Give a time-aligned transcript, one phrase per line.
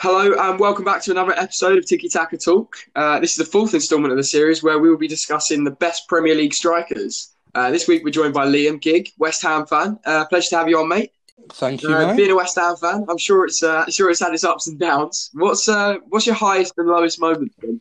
[0.00, 2.76] Hello and welcome back to another episode of Tiki Taka Talk.
[2.96, 5.70] Uh, this is the fourth instalment of the series where we will be discussing the
[5.72, 7.34] best Premier League strikers.
[7.54, 9.98] Uh, this week we're joined by Liam Gig, West Ham fan.
[10.06, 11.12] Uh, pleasure to have you on, mate.
[11.52, 12.16] Thank you, Uh, mate.
[12.16, 14.78] being a West Ham fan, I'm sure it's uh, sure it's had its ups and
[14.78, 15.30] downs.
[15.34, 17.52] What's uh, what's your highest and lowest moment?
[17.60, 17.80] Been?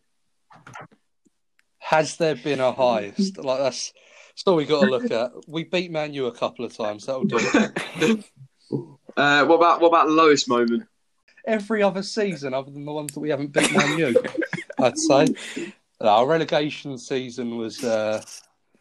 [1.78, 3.38] Has there been a highest?
[3.44, 3.94] Like that's
[4.32, 5.32] that's all we got to look at.
[5.48, 7.06] We beat Man U a couple of times.
[7.06, 7.40] That'll do.
[9.18, 10.84] Uh, what about what about the lowest moment?
[11.46, 14.24] Every other season, other than the ones that we haven't beat Man U,
[14.79, 15.28] I'd say.
[16.02, 18.21] Our relegation season was uh,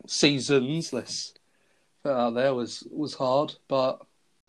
[0.07, 0.93] seasons.
[0.93, 1.35] Let's
[2.03, 4.01] put there was was hard, but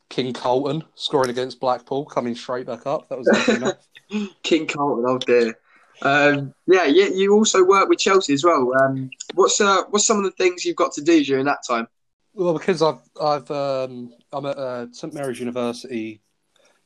[0.10, 3.10] King Carlton scoring against Blackpool, coming straight back up.
[3.10, 4.34] That was enough.
[4.44, 5.06] King Carlton.
[5.08, 5.58] oh dear.
[6.02, 7.08] Um, yeah, yeah.
[7.08, 8.72] You also work with Chelsea as well.
[8.82, 11.88] Um, what's uh, what's some of the things you've got to do during that time?
[12.34, 16.22] Well, because I've I've um, I'm at uh, St Mary's University.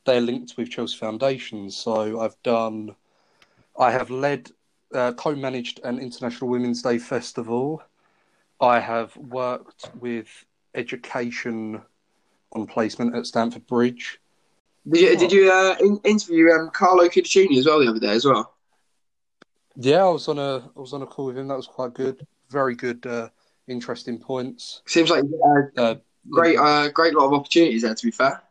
[0.06, 2.96] They're linked with Chelsea Foundations, so I've done.
[3.80, 4.52] I have led,
[4.94, 7.82] uh, co-managed an International Women's Day festival.
[8.60, 10.28] I have worked with
[10.76, 11.82] education
[12.52, 14.20] on placement at Stamford Bridge.
[14.90, 18.12] Did you, did you uh, in, interview um, Carlo Cudicini as well the other day
[18.12, 18.54] as well?
[19.76, 21.48] Yeah, I was on a I was on a call with him.
[21.48, 22.28] That was quite good.
[22.50, 23.30] Very good, uh,
[23.68, 24.82] interesting points.
[24.86, 25.96] Seems like uh, Uh,
[26.30, 27.96] great, uh, great lot of opportunities there.
[27.96, 28.44] To be fair,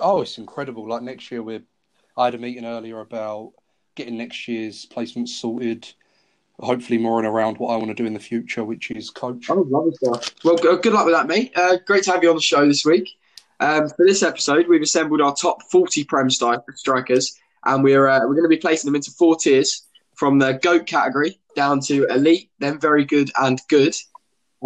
[0.00, 0.88] Oh, it's incredible.
[0.88, 1.62] Like next year, we're.
[2.16, 3.52] I had a meeting earlier about
[3.96, 5.92] getting next year's placements sorted.
[6.60, 9.50] Hopefully, more and around what I want to do in the future, which is coach.
[9.50, 10.32] oh, lovely stuff.
[10.44, 11.52] Well, good luck with that, mate.
[11.56, 13.10] Uh, great to have you on the show this week.
[13.58, 18.20] Um, for this episode, we've assembled our top forty Prem stri- strikers, and we're uh,
[18.20, 19.84] we're going to be placing them into four tiers
[20.14, 23.94] from the goat category down to elite, then very good and good.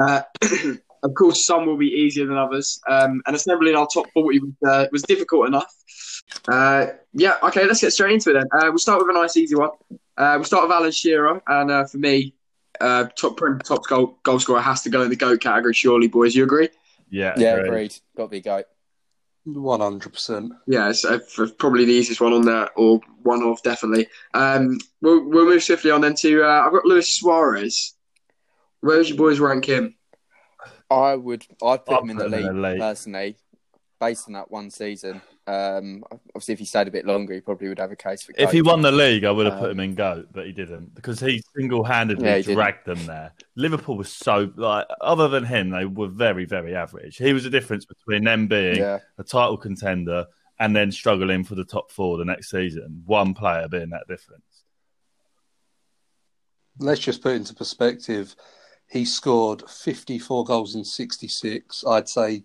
[0.01, 0.23] Uh,
[1.03, 4.51] of course, some will be easier than others, um, and assembling our top forty was,
[4.67, 5.73] uh, was difficult enough.
[6.47, 8.45] Uh, yeah, okay, let's get straight into it then.
[8.53, 9.71] Uh, we'll start with a nice, easy one.
[10.17, 12.35] Uh, we'll start with Alan Shearer, and uh, for me,
[12.81, 15.75] uh, top Prem top goal goal scorer has to go in the goat category.
[15.75, 16.69] Surely, boys, you agree?
[17.11, 17.67] Yeah, Yeah, agreed.
[17.69, 17.95] agreed.
[18.17, 18.65] Got to be goat.
[19.45, 20.53] One hundred percent.
[20.67, 21.19] Yeah, it's uh,
[21.59, 24.07] probably the easiest one on there, or one off definitely.
[24.35, 27.95] Um, we'll, we'll move swiftly on then to uh, I've got Luis Suarez.
[28.81, 29.95] Where would you boys rank him?
[30.91, 31.47] I would.
[31.63, 32.79] I'd put I'd him in put the him league in the league.
[32.81, 33.37] personally,
[34.01, 35.21] based on that one season.
[35.47, 36.05] Um,
[36.35, 38.33] obviously, if he stayed a bit longer, he probably would have a case for.
[38.37, 40.53] If he won the league, I would have put Um, him in goat, but he
[40.53, 42.55] didn't because he single-handedly Yeah, he didn't.
[42.57, 43.33] dragged them there.
[43.57, 47.17] Liverpool was so like, other than him, they were very, very average.
[47.17, 50.27] He was the difference between them being yeah, a title contender
[50.61, 53.03] and then struggling for the top four the next season.
[53.07, 54.43] One player being that difference.
[56.79, 58.35] Let's just put into perspective.
[58.91, 61.85] He scored fifty-four goals in sixty-six.
[61.87, 62.45] I'd say.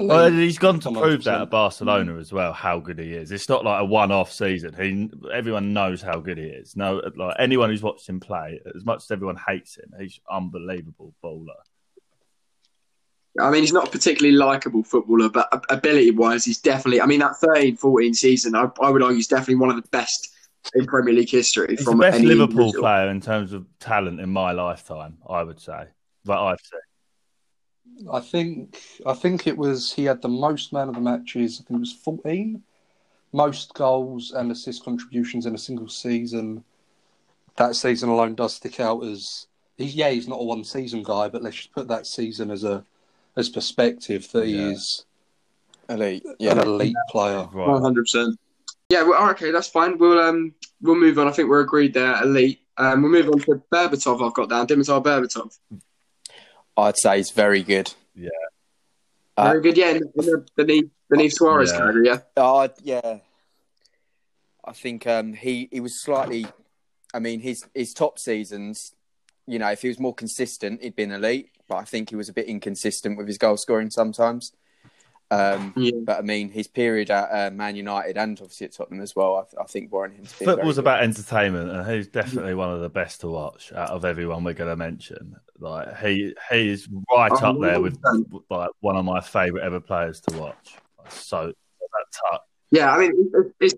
[0.00, 1.00] Well, he's gone to 100%.
[1.00, 3.30] prove that at Barcelona as well how good he is.
[3.30, 4.74] It's not like a one-off season.
[4.74, 6.74] He everyone knows how good he is.
[6.74, 11.14] No, like anyone who's watched him play, as much as everyone hates him, he's unbelievable
[11.22, 11.54] bowler.
[13.40, 17.00] I mean, he's not a particularly likable footballer, but ability wise, he's definitely.
[17.00, 19.88] I mean, that 13 14 season, I, I would argue, he's definitely one of the
[19.90, 20.33] best
[20.74, 21.76] in Premier League history.
[21.76, 22.82] He's from the best any Liverpool individual.
[22.82, 25.18] player in terms of talent in my lifetime.
[25.28, 25.86] I would say
[26.24, 28.08] that I've seen.
[28.12, 28.80] I think.
[29.06, 29.92] I think it was.
[29.92, 31.60] He had the most man of the matches.
[31.60, 32.62] I think it was fourteen.
[33.32, 36.64] Most goals and assist contributions in a single season.
[37.56, 39.46] That season alone does stick out as.
[39.76, 42.84] He's, yeah, he's not a one-season guy, but let's just put that season as a
[43.36, 45.04] as perspective that he is
[45.88, 46.24] elite.
[46.24, 47.42] an Yeah, elite player.
[47.44, 48.38] Hundred percent.
[48.90, 49.98] Yeah, well, okay, that's fine.
[49.98, 51.26] We'll um we'll move on.
[51.26, 52.22] I think we're agreed there.
[52.22, 52.60] Elite.
[52.76, 54.26] Um, we'll move on to Berbatov.
[54.26, 55.56] I've got down Dimitar Berbatov.
[56.76, 57.92] I'd say he's very good.
[59.36, 59.76] Uh, Very good.
[59.76, 61.78] Yeah, in, in the beneath beneath Suarez Yeah.
[61.78, 62.06] category.
[62.06, 62.18] Yeah.
[62.36, 63.18] Uh, yeah,
[64.64, 66.46] I think um, he he was slightly.
[67.12, 68.92] I mean, his his top seasons.
[69.46, 71.50] You know, if he was more consistent, he'd been elite.
[71.68, 74.52] But I think he was a bit inconsistent with his goal scoring sometimes.
[75.30, 75.92] Um, Yeah.
[76.04, 79.36] But I mean, his period at uh, Man United and obviously at Tottenham as well,
[79.36, 80.44] I, th- I think warrant him to be.
[80.44, 80.80] very Football's good.
[80.82, 84.54] about entertainment, and he's definitely one of the best to watch out of everyone we're
[84.54, 85.36] going to mention.
[85.58, 87.98] Like he, he is right Oh, up there with
[88.50, 90.74] like one of my favourite ever players to watch.
[90.98, 92.40] Like, so that touch.
[92.70, 93.30] Yeah, I mean,
[93.60, 93.74] it's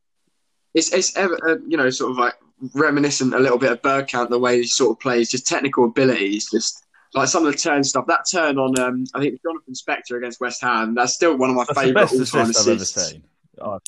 [0.75, 2.35] it's it's ever uh, you know sort of like
[2.75, 6.37] reminiscent a little bit of Bergkamp the way he sort of plays, just technical ability
[6.37, 8.07] is just like some of the turn stuff.
[8.07, 10.95] That turn on um, I think Jonathan Spector against West Ham.
[10.95, 13.11] That's still one of my That's favourite all time assist I've ever assists.
[13.11, 13.23] seen.
[13.61, 13.79] Oh,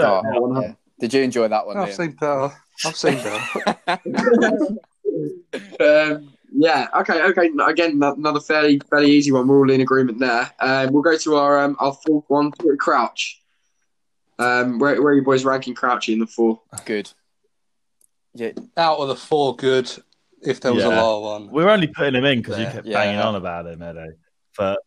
[0.00, 0.60] Oh.
[0.62, 1.76] Yeah, Did you enjoy that one?
[1.76, 1.96] I've Liam?
[1.96, 2.52] seen better.
[2.84, 4.78] I've seen better.
[5.80, 6.88] um, yeah.
[7.00, 7.22] Okay.
[7.22, 7.50] Okay.
[7.66, 9.46] Again, another fairly fairly easy one.
[9.48, 10.50] We're all in agreement there.
[10.60, 13.40] Um, we'll go to our um, our fourth one, Crouch.
[14.38, 16.60] Um, where where are you boys ranking Crouchy in the four?
[16.84, 17.10] Good.
[18.34, 19.90] Yeah, Out of the four, good.
[20.42, 21.02] If there was a Yeah.
[21.02, 22.94] lower one, We're only putting him in because you kept Yeah.
[23.04, 24.12] banging on about him, Eddie.
[24.56, 24.78] But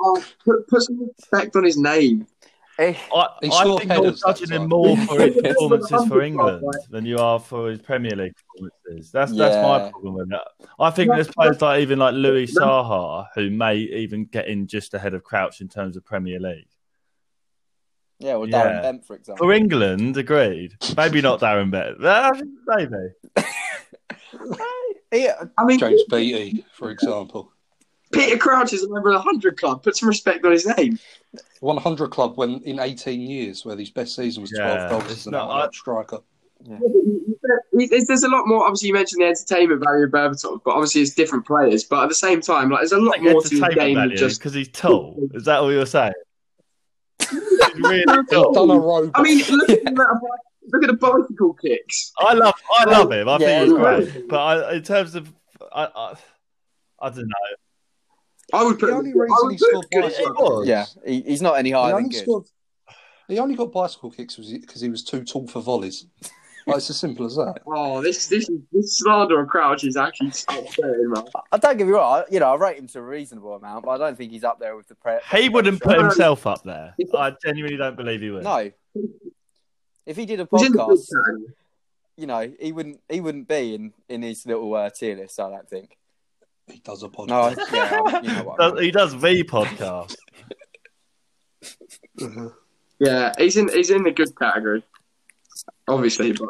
[0.00, 2.26] Oh, put, put some respect on his name.
[2.78, 6.62] Eh, I, He I scored think you're judging him more for his performances for England
[6.90, 9.10] than you are for his Premier League performances.
[9.10, 10.46] That's that's my problem with that.
[10.78, 14.94] I think there's players like even like Louis Saha who may even get in just
[14.94, 16.68] ahead of Crouch in terms of Premier League.
[18.20, 18.64] yeah, well, Yeah.
[18.64, 19.44] Darren Bent, for example.
[19.44, 20.74] For England, agreed.
[20.96, 21.98] Maybe not Darren Bent.
[22.68, 23.44] Maybe.
[25.12, 27.50] Yeah, I mean, James Beattie, for example,
[28.12, 29.82] Peter Crouch is a member of the Hundred Club.
[29.82, 30.98] Put some respect on his name.
[31.60, 35.12] 100 club when in 18 years, where his best season was 12 Yeah, goals it's
[35.12, 36.18] as an not- striker.
[37.72, 38.64] There's there's a lot more.
[38.64, 41.84] Obviously, you mentioned the entertainment value of Berbatov, but obviously it's different players.
[41.84, 44.08] But at the same time, like there's a lot Like more to the game than
[44.08, 44.40] value just.
[44.40, 45.16] because he's tall.
[45.34, 46.12] Is that what you're saying?
[47.30, 47.40] He's
[47.76, 48.52] really He's tall.
[48.52, 49.12] done a robot.
[49.14, 50.18] I mean, look at the amount of,
[50.72, 52.12] look at the bicycle kicks.
[52.18, 53.28] I love, I love him.
[53.28, 54.12] I Yeah, think he's he's great.
[54.12, 54.28] great.
[54.28, 55.32] But I, in terms of,
[55.72, 56.14] I, I,
[57.00, 57.34] I don't know.
[58.54, 58.86] I would put.
[58.86, 60.68] the only reason he scored good bicycle He was.
[60.68, 62.22] yeah, he, he's not any higher than good.
[62.22, 62.44] scored.
[63.28, 66.06] He only got bicycle kicks because he was too tall for volleys.
[66.66, 67.62] Like, it's as simple as that.
[67.66, 71.24] Oh, this this this slander on Crouch is actually upsetting, man.
[71.50, 72.18] I don't get me wrong.
[72.20, 74.44] I, you know, I rate him to a reasonable amount, but I don't think he's
[74.44, 75.14] up there with the pre.
[75.34, 76.94] He wouldn't put himself up there.
[77.16, 78.44] I genuinely don't believe he would.
[78.44, 78.70] No.
[80.08, 81.52] If he did a He's in the good podcast,
[82.16, 83.00] you know, he wouldn't.
[83.10, 85.38] He wouldn't be in in his little uh, tier list.
[85.38, 85.98] I don't think.
[86.66, 87.28] He does a podcast.
[87.28, 88.56] No, yeah, you know.
[88.58, 88.82] I mean.
[88.84, 90.16] He does V podcast.
[93.00, 94.82] Yeah, he's in he's in the good category,
[95.86, 96.32] obviously.
[96.32, 96.48] But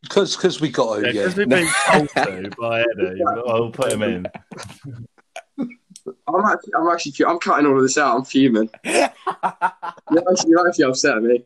[0.00, 1.26] Because we got to, Yeah, yeah.
[1.26, 3.22] we've been told to by Eddie.
[3.46, 4.26] I'll put him in.
[5.58, 8.16] I'm actually I'm actually I'm cutting all of this out.
[8.16, 8.70] I'm fuming.
[8.84, 9.10] You're
[10.30, 11.44] actually, you're actually upset at me.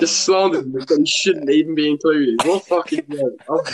[0.00, 2.40] Just slandered him that he shouldn't even be included.
[2.44, 3.68] What fucking joke.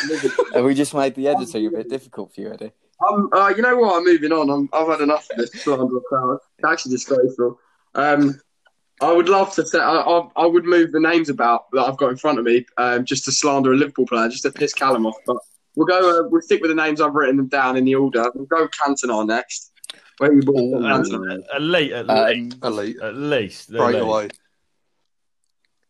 [0.55, 2.73] Have we just made the editing a bit difficult for you, Eddie?
[3.07, 3.97] Um, uh, you know what?
[3.97, 4.49] I'm moving on.
[4.51, 6.39] I'm, I've had enough of this slander crowd.
[6.59, 7.59] It's actually disgraceful.
[7.95, 8.41] Um,
[9.03, 11.97] I would love to say I, I, I would move the names about that I've
[11.97, 14.73] got in front of me, um, just to slander a Liverpool player, just to piss
[14.73, 15.17] Callum off.
[15.27, 15.37] But
[15.75, 16.21] we'll go.
[16.21, 18.31] Uh, we'll stick with the names I've written them down in the order.
[18.35, 19.73] We'll go Cantona next.
[20.19, 21.43] Where you boys put Cantona?
[21.57, 22.57] Elite, at Um, least.
[22.65, 22.97] Elite.
[23.03, 23.63] At least.
[23.65, 24.03] Straight elite.
[24.03, 24.29] away.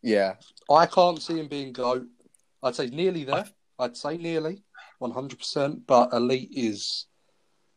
[0.05, 0.35] Yeah,
[0.71, 2.06] I can't see him being GOAT.
[2.62, 3.45] I'd say nearly there.
[3.79, 4.62] I'd say nearly,
[5.03, 5.81] 100%.
[5.87, 7.06] But elite is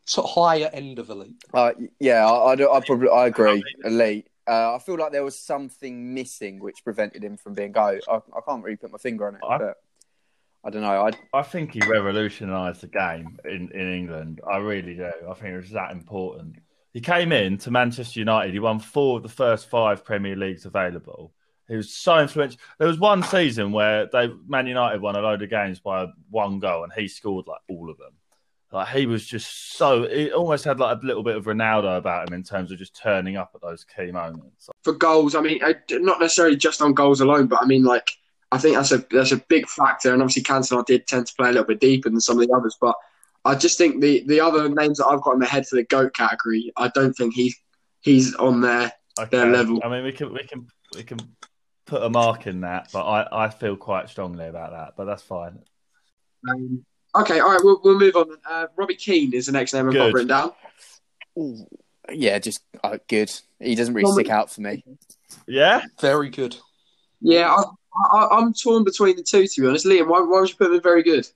[0.05, 1.35] sort of higher end of elite.
[1.53, 2.25] uh, yeah.
[2.25, 3.63] I, I, do- I probably I agree.
[3.83, 4.27] Elite.
[4.47, 7.99] Uh, I feel like there was something missing which prevented him from being go.
[8.09, 9.75] I, I can't really put my finger on it, I- but
[10.63, 11.07] I don't know.
[11.07, 14.41] I I think he revolutionised the game in, in England.
[14.49, 15.11] I really do.
[15.29, 16.55] I think it was that important.
[16.93, 18.53] He came in to Manchester United.
[18.53, 21.33] He won four of the first five Premier Leagues available.
[21.67, 22.59] He was so influential.
[22.79, 26.59] There was one season where they Man United won a load of games by one
[26.59, 28.13] goal, and he scored like all of them.
[28.71, 30.03] Like he was just so.
[30.03, 32.95] It almost had like a little bit of Ronaldo about him in terms of just
[32.95, 34.69] turning up at those key moments.
[34.83, 35.35] for goals.
[35.35, 35.59] I mean,
[35.91, 38.09] not necessarily just on goals alone, but I mean, like,
[38.51, 40.13] I think that's a that's a big factor.
[40.13, 42.53] And obviously, Cantona did tend to play a little bit deeper than some of the
[42.53, 42.77] others.
[42.79, 42.95] But
[43.45, 45.83] I just think the the other names that I've got in my head for the
[45.83, 47.57] goat category, I don't think he's
[48.01, 48.91] he's on there.
[49.19, 49.37] Okay.
[49.37, 49.81] Their level.
[49.83, 51.19] I mean, we can we can we can
[51.87, 54.93] put a mark in that, but I, I feel quite strongly about that.
[54.95, 55.59] But that's fine.
[56.47, 58.29] Um, okay, all right, we'll, we'll move on.
[58.47, 60.51] Uh, Robbie Keane is the next name I've got written down.
[62.11, 63.31] yeah, just uh, good.
[63.59, 64.83] He doesn't really stick out for me.
[65.47, 66.55] Yeah, Very good.
[67.21, 67.63] Yeah, I,
[68.15, 69.85] I, I'm torn between the two, to be honest.
[69.85, 71.27] Liam, why, why would you put them very good?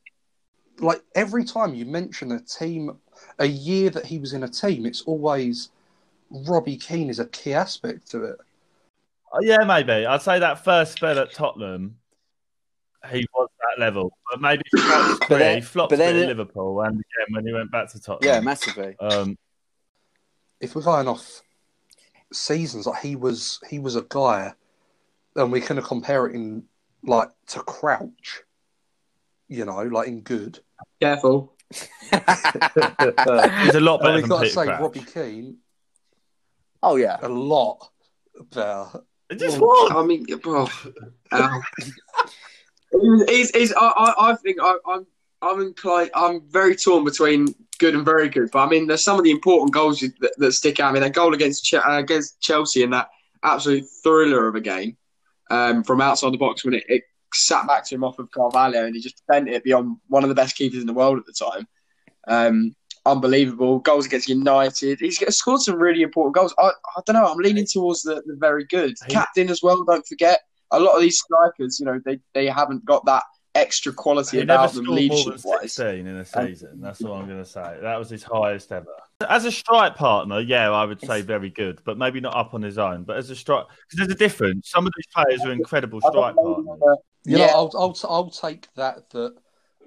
[0.80, 2.98] Like every time you mention a team,
[3.40, 5.70] a year that he was in a team, it's always
[6.30, 8.38] Robbie Keane is a key aspect to it.
[9.34, 10.06] Uh, yeah, maybe.
[10.06, 11.98] I'd say that first spell at Tottenham,
[13.12, 14.12] he was that level.
[14.30, 17.46] But maybe he flopped his then- he flopped but then at Liverpool, and again when
[17.46, 18.34] he went back to Tottenham.
[18.34, 18.96] Yeah, massively.
[19.00, 19.38] Um,
[20.60, 21.42] If we're going off
[22.34, 24.54] seasons, like he was, he was a guy,
[25.36, 26.64] and we can compare it in
[27.04, 28.44] like to Crouch,
[29.48, 30.60] you know, like in good.
[31.02, 31.56] Careful.
[31.72, 34.82] he's a lot And better we've than got to say Crouch.
[34.82, 35.58] Robbie Keane
[36.84, 37.18] oh yeah.
[37.22, 37.90] a lot
[38.52, 38.88] better.
[39.38, 39.96] Just what?
[39.96, 40.26] I mean,
[43.28, 45.08] he's, he's, I, I, I think I, I'm,
[45.42, 46.12] I'm inclined.
[46.14, 48.52] I'm very torn between good and very good.
[48.52, 50.90] But I mean, there's some of the important goals that, that stick out.
[50.90, 53.10] I mean, that goal against Ch- uh, against Chelsea in that
[53.44, 54.98] absolute thriller of a game
[55.50, 58.86] um, from outside the box when it, it sat back to him off of Carvalho
[58.86, 61.26] and he just bent it beyond one of the best keepers in the world at
[61.26, 61.68] the time.
[62.28, 63.80] Um, unbelievable.
[63.80, 65.00] Goals against United.
[65.00, 66.54] He's scored some really important goals.
[66.58, 67.26] I, I don't know.
[67.26, 69.84] I'm leaning towards the, the very good captain as well.
[69.84, 70.42] Don't forget,
[70.72, 74.44] a lot of these strikers, you know, they they haven't got that extra quality He
[74.44, 75.80] about them scored more than leadership wise.
[75.80, 76.80] in a season.
[76.82, 77.78] That's all I'm going to say.
[77.82, 78.88] That was his highest ever.
[79.28, 82.62] As a strike partner, yeah, I would say very good, but maybe not up on
[82.62, 83.04] his own.
[83.04, 84.70] But as a strike, because there's a difference.
[84.70, 86.80] Some of these players are incredible strike partners.
[86.82, 87.52] Uh, you Yeah.
[87.54, 89.10] I'll, I'll, I'll take that.
[89.12, 89.36] That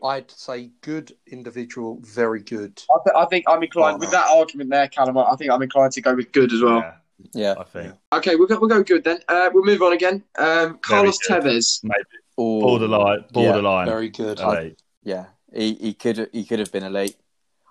[0.04, 2.80] I'd say good individual, very good.
[2.90, 5.16] I, th- I think I'm inclined with that argument there, Callum.
[5.16, 6.78] I think I'm inclined to go with good as well.
[6.78, 6.94] Yeah,
[7.32, 7.54] Yeah.
[7.58, 9.20] I think Okay, we'll go, we'll go good then.
[9.28, 10.22] Uh, we'll move on again.
[10.36, 11.18] Um, Carlos.
[11.26, 11.80] Tevez.
[11.82, 12.02] maybe
[12.38, 13.86] Ooh, borderline, borderline.
[13.86, 14.40] Very good.
[14.40, 14.82] elite.
[15.04, 17.16] Yeah, he, he could he could have been elite.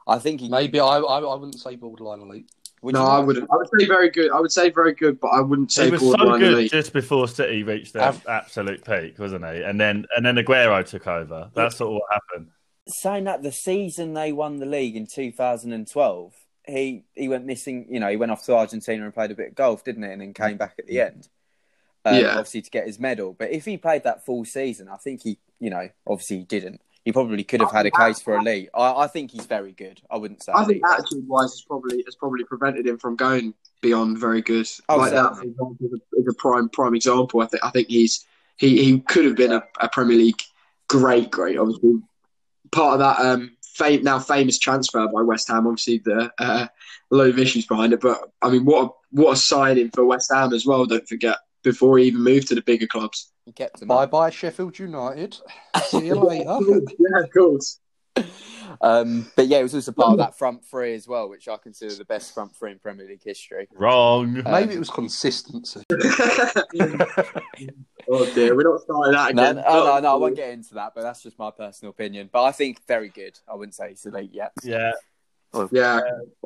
[0.07, 0.49] I think he.
[0.49, 2.49] Maybe I, I I wouldn't say borderline elite.
[2.83, 3.49] Would no, you I wouldn't.
[3.51, 4.31] I would say very good.
[4.31, 6.71] I would say very good, but I wouldn't say He was so good elite.
[6.71, 9.63] just before City reached their Av- absolute peak, wasn't he?
[9.63, 11.49] And then and then Aguero took over.
[11.55, 12.51] That's sort of what happened.
[12.87, 16.33] saying that the season they won the league in 2012,
[16.67, 17.87] he he went missing.
[17.89, 20.09] You know, he went off to Argentina and played a bit of golf, didn't he?
[20.09, 21.29] And then came back at the end.
[22.05, 22.31] Um, Yeah.
[22.31, 23.33] Obviously to get his medal.
[23.37, 26.81] But if he played that full season, I think he, you know, obviously he didn't.
[27.05, 28.69] He probably could have had a case for elite.
[28.73, 30.01] I, I think he's very good.
[30.09, 30.53] I wouldn't say.
[30.55, 34.69] I think attitude wise has probably has probably prevented him from going beyond very good.
[34.87, 35.49] Oh, like that, certainly.
[35.49, 37.41] example, is a, a prime prime example.
[37.41, 38.25] I think I think he's
[38.57, 40.41] he, he could have been a, a Premier League
[40.87, 41.57] great, great.
[41.57, 42.01] Obviously,
[42.71, 45.67] part of that um fame, now famous transfer by West Ham.
[45.67, 46.67] Obviously, the uh,
[47.11, 50.05] a load of issues behind it, but I mean, what a, what a signing for
[50.05, 50.85] West Ham as well.
[50.85, 53.31] Don't forget before he even moved to the bigger clubs.
[53.45, 53.87] He kept him.
[53.87, 55.37] Bye bye Sheffield United.
[55.85, 56.43] See you later.
[56.99, 57.79] yeah, of course.
[58.81, 61.57] Um, but yeah, it was also part of that front three as well, which I
[61.57, 63.67] consider the best front three in Premier League history.
[63.73, 64.41] Wrong.
[64.45, 65.83] Uh, Maybe it was consistency.
[65.91, 65.97] oh
[68.33, 69.55] dear, we're not starting that again.
[69.57, 72.29] no, oh, no, no, I won't get into that, but that's just my personal opinion.
[72.31, 73.39] But I think very good.
[73.51, 74.51] I wouldn't say he's elite yet.
[74.63, 74.91] yeah.
[75.71, 75.99] Yeah,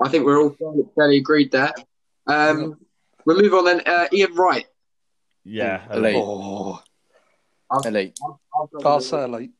[0.04, 1.72] I think we're all fairly, fairly agreed there.
[2.28, 2.78] Um,
[3.26, 3.82] we'll move on then.
[3.86, 4.66] Uh, Ian Wright.
[5.48, 5.86] Yeah.
[5.92, 6.16] Elite.
[6.18, 6.82] Oh,
[7.86, 8.18] Elite.
[8.86, 9.52] I'll say elite.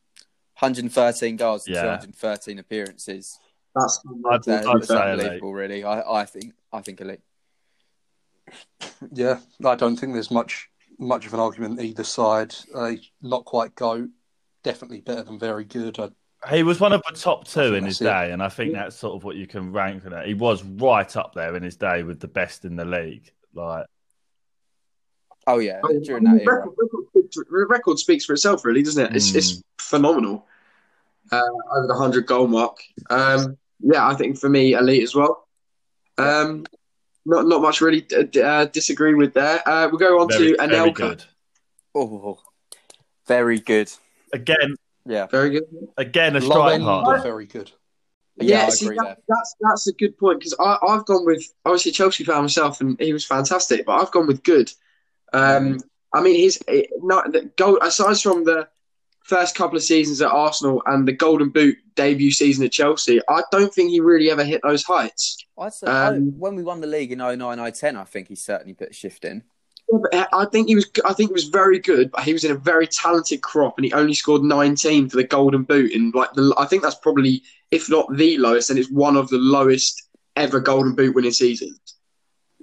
[0.58, 1.82] 113 goals and Yeah.
[1.82, 3.38] 213 appearances.
[3.74, 5.84] That's I'd- That- I'd That's say unbelievable, really.
[5.84, 6.54] I, I think.
[6.72, 7.20] I think elite.
[9.12, 10.68] Yeah, I don't think there's much
[10.98, 12.54] much of an argument either side.
[12.74, 12.92] Uh,
[13.22, 14.08] not quite go.
[14.64, 15.96] Definitely better than very good.
[16.00, 16.10] I,
[16.56, 18.26] He was one of the top two in his that's it.
[18.26, 20.26] day, and I think that's sort of what you can rank on it.
[20.26, 23.30] He was right up there in his day with the best in the league.
[23.54, 23.86] Like,
[25.48, 26.56] Oh yeah, I mean, during that era.
[26.58, 29.16] record, record, speaks for, record speaks for itself, really, doesn't it?
[29.16, 29.36] It's, Mm.
[29.36, 30.46] it's phenomenal.
[31.32, 31.40] Uh,
[31.76, 32.78] over the hundred goal mark.
[33.10, 35.46] Um, yeah, I think for me, elite as well.
[36.18, 36.64] Um,
[37.26, 39.66] not not much really uh, d- uh, disagree with there.
[39.68, 40.94] Uh, we'll go on very, to very Anelka.
[40.94, 41.24] good.
[41.94, 42.38] Oh,
[43.26, 43.90] very good.
[44.32, 44.76] Again,
[45.06, 45.26] Yeah.
[45.26, 45.64] Very good.
[45.96, 47.14] again, a low strike end, partner.
[47.16, 47.70] but very good.
[48.40, 52.22] Yeah, I see, that, that's that's a good point because I've gone with obviously Chelsea
[52.24, 54.70] fan myself and he was fantastic, but I've gone with good.
[55.32, 55.78] Um,
[56.12, 56.58] I mean, he's
[57.02, 58.68] not the goal aside from the
[59.28, 63.20] first couple of seasons at Arsenal and the Golden Boot debut season at Chelsea.
[63.28, 65.36] I don't think he really ever hit those heights.
[65.58, 68.34] I'd say Um, I, when we won the league in 09, 010, I think he
[68.34, 69.44] certainly put a shift in.
[69.90, 70.86] Yeah, eh, I think he was.
[71.04, 73.86] I think he was very good, but he was in a very talented crop, and
[73.86, 75.92] he only scored 19 for the Golden Boot.
[75.92, 79.28] In like the, I think that's probably, if not the lowest, and it's one of
[79.28, 81.80] the lowest ever Golden Boot winning seasons.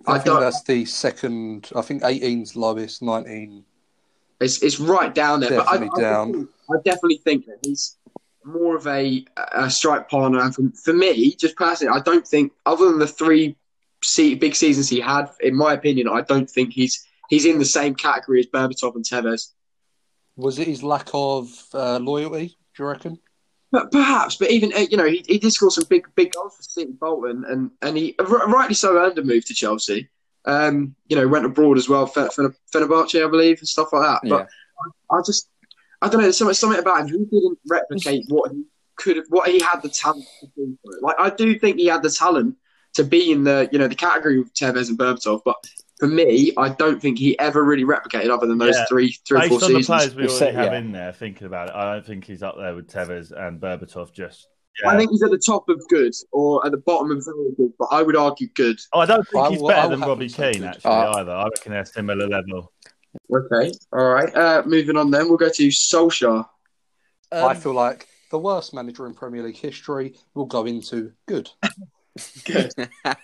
[0.08, 1.72] I, I think don't- that's the second.
[1.76, 3.64] I think 18's lowest, 19.
[4.42, 5.50] It's it's right down there.
[5.50, 6.50] Definitely but I, down.
[6.70, 7.98] I, I definitely think that he's
[8.44, 10.40] more of a, a strike partner.
[10.42, 13.56] And for, me, just personally, I don't think other than the three
[14.04, 17.66] se- big seasons he had, in my opinion, I don't think he's he's in the
[17.66, 19.52] same category as Berbatov and Tevez.
[20.36, 22.58] Was it his lack of uh, loyalty?
[22.76, 23.18] Do you reckon?
[23.76, 26.56] But perhaps, but even uh, you know, he, he did score some big big goals
[26.56, 30.08] for City Bolton, and and he rightly so earned a move to Chelsea.
[30.46, 34.04] Um, you know, went abroad as well, for, for Fenerbahce, I believe, and stuff like
[34.04, 34.30] that.
[34.30, 35.18] But Yeah.
[35.18, 35.50] I just,
[36.02, 36.24] I don't know.
[36.24, 37.28] There's something, something about him.
[37.30, 38.64] He didn't replicate what he
[38.96, 40.78] could have, what he had the talent to do.
[40.86, 41.04] For it.
[41.04, 42.56] Like I do think he had the talent
[42.94, 45.42] to be in the, you know, the category of Tevez and Berbatov.
[45.44, 45.58] But
[46.00, 48.86] for me, I don't think he ever really replicated other than those Yeah.
[48.90, 49.86] three, three or Based four on the seasons.
[49.88, 50.78] players we already say- have yeah.
[50.80, 54.12] in there, thinking about it, I don't think he's up there with Tevez and Berbatov.
[54.14, 54.48] Just,
[54.86, 57.72] I think he's at the top of good or at the bottom of very good,
[57.80, 58.78] but I would argue good.
[58.92, 61.32] Oh, I don't think I he's will- better will than Robbie Keane actually Uh, either.
[61.32, 62.74] I reckon they're a similar level.
[63.34, 64.36] Okay, all right.
[64.36, 66.46] Uh, moving on then, we'll go to Solskjaer.
[67.32, 71.50] I Um, feel like the worst manager in Premier League history will go into good.
[72.46, 72.74] Good.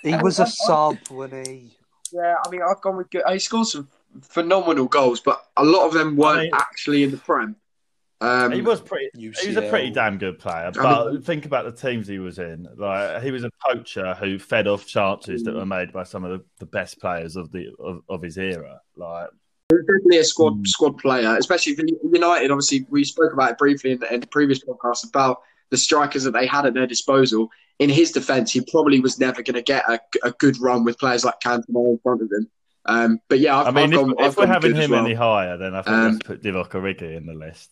[0.03, 1.77] He was a sub when he.
[2.11, 3.23] Yeah, I mean, I've gone with good.
[3.31, 3.87] He scored some
[4.21, 7.55] phenomenal goals, but a lot of them weren't I mean- actually in the Prem.
[8.19, 9.09] Um, He was pretty.
[9.15, 12.67] He was a pretty damn good player, but think about the teams he was in.
[12.77, 16.29] Like he was a poacher who fed off chances that were made by some of
[16.31, 18.79] the, the best players of the of, of his era.
[18.95, 19.29] Like
[19.71, 20.67] definitely a squad Mm.
[20.67, 22.51] squad player, especially for United.
[22.51, 26.23] Obviously, we spoke about it briefly in the, in the previous podcast about the strikers
[26.23, 27.49] that they had at their disposal.
[27.79, 30.99] In his defence, he probably was never going to get a, a good run with
[30.99, 32.47] players like Cantona in front of him.
[32.85, 35.05] Um, but yeah, I've, I mean, I've if, gone, if I've we're having him well.
[35.05, 37.71] any higher, then I think Um, let's put Divock Origi in the list.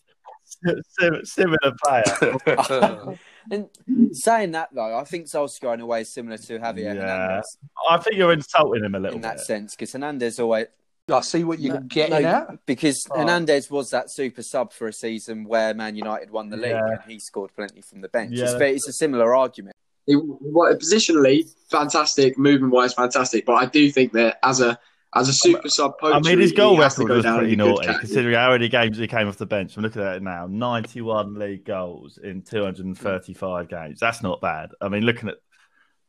[1.24, 3.18] Similar player.
[3.50, 3.68] And
[4.12, 6.94] saying that though, I think Solskjaer in a way is similar to Javier Yeah.
[6.94, 7.56] Hernandez
[7.88, 10.66] I think you're insulting him a little in that sense because Hernandez always
[11.10, 12.66] I see what you're No, getting no, at.
[12.66, 13.20] because Right.
[13.20, 16.96] Hernandez was that super sub for a season where Man United won the league Yeah.
[17.02, 18.32] and he scored plenty from the bench.
[18.34, 18.44] Yeah.
[18.44, 19.76] It's, ve- it's a similar argument.
[20.06, 22.36] He, what, positionally, fantastic.
[22.38, 23.44] Movement wise, fantastic.
[23.46, 24.78] But I do think that as a
[25.12, 27.38] as a super um, sub poacher, I mean, his goal he record go was down
[27.38, 29.76] pretty in a good naughty, considering how many games he came off the bench.
[29.76, 33.98] I'm looking at it now 91 league goals in 235 games.
[34.00, 34.70] That's not bad.
[34.80, 35.36] I mean, looking at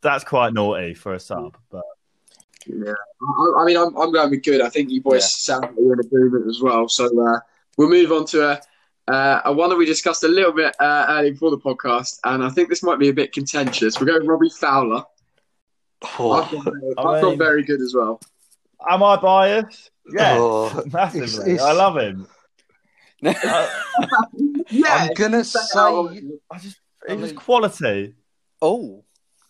[0.04, 1.82] that's quite naughty for a sub, but
[2.68, 4.62] Yeah, I, I mean, I'm, I'm going with good.
[4.62, 6.88] I think you boys sound like you're in agreement as well.
[6.88, 7.40] So uh,
[7.78, 8.62] we'll move on to a,
[9.12, 12.44] uh, a one that we discussed a little bit uh, earlier before the podcast, and
[12.44, 14.00] I think this might be a bit contentious.
[14.00, 15.04] We're going Robbie Fowler.
[16.04, 18.20] I've, gone, very- I I've gone mean- very good as well.
[18.90, 19.92] am I biased?
[20.14, 21.24] Yeah, Oh, massively.
[21.26, 22.28] it's- it's- I love him.
[23.24, 23.70] I,
[24.70, 25.60] Yeah, I'm gonna say
[26.50, 28.16] I just I it was quality.
[28.64, 29.04] Oh,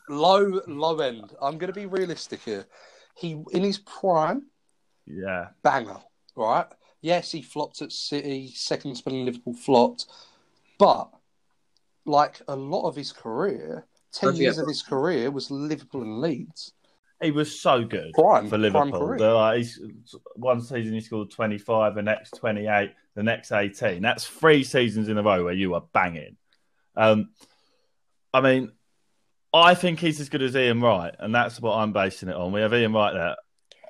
[0.09, 1.31] low, low end.
[1.41, 2.65] I'm going to be realistic here.
[3.15, 4.43] He in his prime,
[5.05, 5.97] Yeah, banger,
[6.35, 6.67] right?
[7.01, 10.05] Yes, he flopped at City, second spell in Liverpool flopped,
[10.77, 11.09] but
[12.05, 16.73] like a lot of his career, 10 years of his career was Liverpool and Leeds.
[17.21, 18.91] he was so good Prime, for Liverpool.
[18.91, 19.33] career.
[19.33, 19.79] Like, he's,
[20.35, 24.01] one season he scored 25, the next 28, the next 18.
[24.01, 26.37] That's three seasons in a row where you are banging.
[26.95, 27.29] Um,
[28.33, 28.71] I mean,
[29.53, 32.51] I think he's as good as Ian Wright, and that's what I'm basing it on.
[32.51, 33.35] We have Ian Wright there.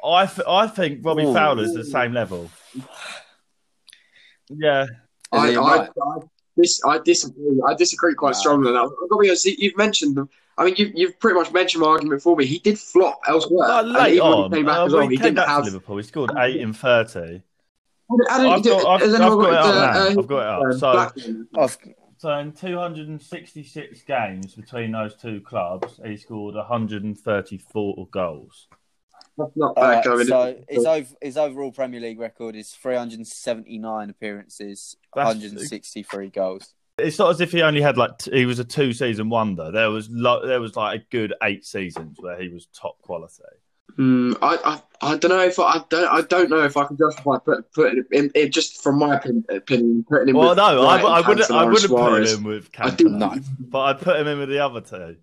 [0.03, 1.33] I, th- I think Robbie Ooh.
[1.33, 2.49] Fowler's the same level.
[4.49, 4.87] Yeah,
[5.31, 5.61] I, Is I.
[5.61, 5.87] I,
[6.57, 7.61] dis, I disagree.
[7.67, 8.39] I disagree quite No.
[8.39, 8.81] strongly on that.
[8.81, 10.29] I've got to be honest, you've mentioned them.
[10.57, 12.45] I mean, you've, you've pretty much mentioned my argument for me.
[12.45, 13.67] He did flop elsewhere.
[13.67, 15.47] Like, late even on, he came back uh, as well, he he came didn't back
[15.47, 15.59] have.
[15.59, 17.19] to Liverpool, he scored eight in 30.
[18.29, 20.79] I don't, I've got, I've, I've got it up uh, I've got it up.
[20.79, 21.47] So, Blackburn?
[21.57, 21.77] I've,
[22.21, 28.67] so in 266 games between those two clubs, he scored 134 goals.
[29.39, 30.27] That's not bad right, going.
[30.27, 36.75] so his, over, his overall Premier League record is 379 appearances, That's- 163 goals.
[36.99, 39.71] It's not as if he only had like t- he was a two season wonder.
[39.71, 43.41] There was lo- there was like a good eight seasons where he was top quality.
[43.95, 44.57] Hmm, I,
[45.01, 47.37] I, I don't know if I, I don't I don't know if I can justify
[47.43, 50.35] put, putting him in, in just from my opinion, opinion putting him.
[50.35, 51.51] Well, with no, I, I wouldn't.
[51.51, 52.33] I wouldn't put Suarez.
[52.33, 53.41] him with I do Cantona, No.
[53.59, 55.17] but I'd put him in with the other two.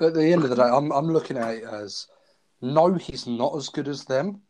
[0.00, 2.06] At the end of the day, I'm, I'm looking at it as
[2.62, 4.40] no, he's not as good as them,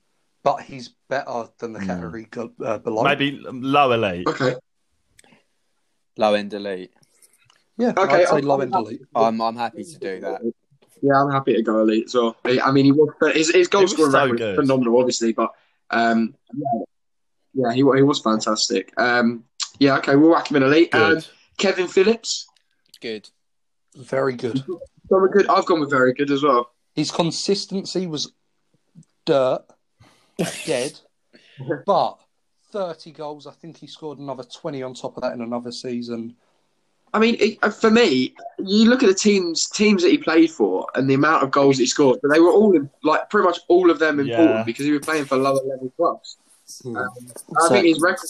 [0.42, 1.86] but he's better than the Hmm.
[1.86, 3.02] category go- uh, below.
[3.02, 4.26] Maybe low elite.
[4.28, 4.54] Okay,
[6.16, 6.92] Low end elite.
[7.76, 9.02] Yeah, Okay, I'd say I'm- low end elite.
[9.14, 10.40] I'm, I'm happy to do that.
[11.04, 12.36] Yeah, I'm happy to go elite as well.
[12.44, 14.50] I mean, he was his, his goal was scoring so record good.
[14.50, 15.52] is phenomenal, obviously, but
[15.90, 16.84] um, yeah,
[17.54, 18.92] yeah, he he was fantastic.
[18.96, 19.44] Um,
[19.78, 20.94] yeah, okay, we'll whack him in elite.
[20.94, 21.20] Um,
[21.58, 22.46] Kevin Phillips,
[23.04, 23.28] Good.
[23.96, 24.64] Very good.
[25.10, 25.46] gone good.
[25.48, 26.70] I've gone with very good as well.
[26.94, 28.32] His consistency was
[29.26, 29.62] dirt,
[30.64, 30.98] dead,
[31.86, 32.18] but
[32.72, 33.46] 30 goals.
[33.46, 36.34] I think he scored another 20 on top of that in another season.
[37.14, 40.50] I mean, it, uh, for me, you look at the teams teams that he played
[40.50, 43.46] for and the amount of goals that he scored, but they were all like pretty
[43.46, 44.62] much all of them important Yeah.
[44.64, 46.38] because he was playing for lower level clubs.
[46.82, 46.96] Hmm.
[46.96, 47.08] Um,
[47.64, 48.28] I think his record,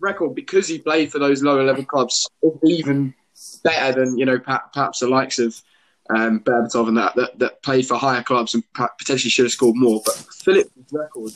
[0.00, 3.14] record because he played for those lower level clubs is even
[3.62, 5.54] better than you know perhaps, perhaps the likes of
[6.10, 8.64] um, Berbatov and that, that that played for higher clubs and
[8.98, 10.02] potentially should have scored more.
[10.04, 11.30] But Phillips' record,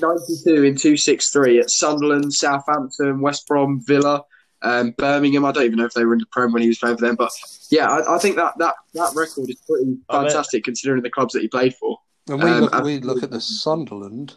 [0.00, 4.24] ninety two in two six three at Sunderland, Southampton, West Brom, Villa.
[4.62, 6.78] Um, Birmingham, I don't even know if they were in the Prem when he was
[6.78, 7.30] playing for them, but
[7.70, 11.42] yeah, I, I think that, that, that record is pretty fantastic considering the clubs that
[11.42, 11.98] he played for.
[12.26, 14.36] When we Um, look, I- we look at the Sunderland,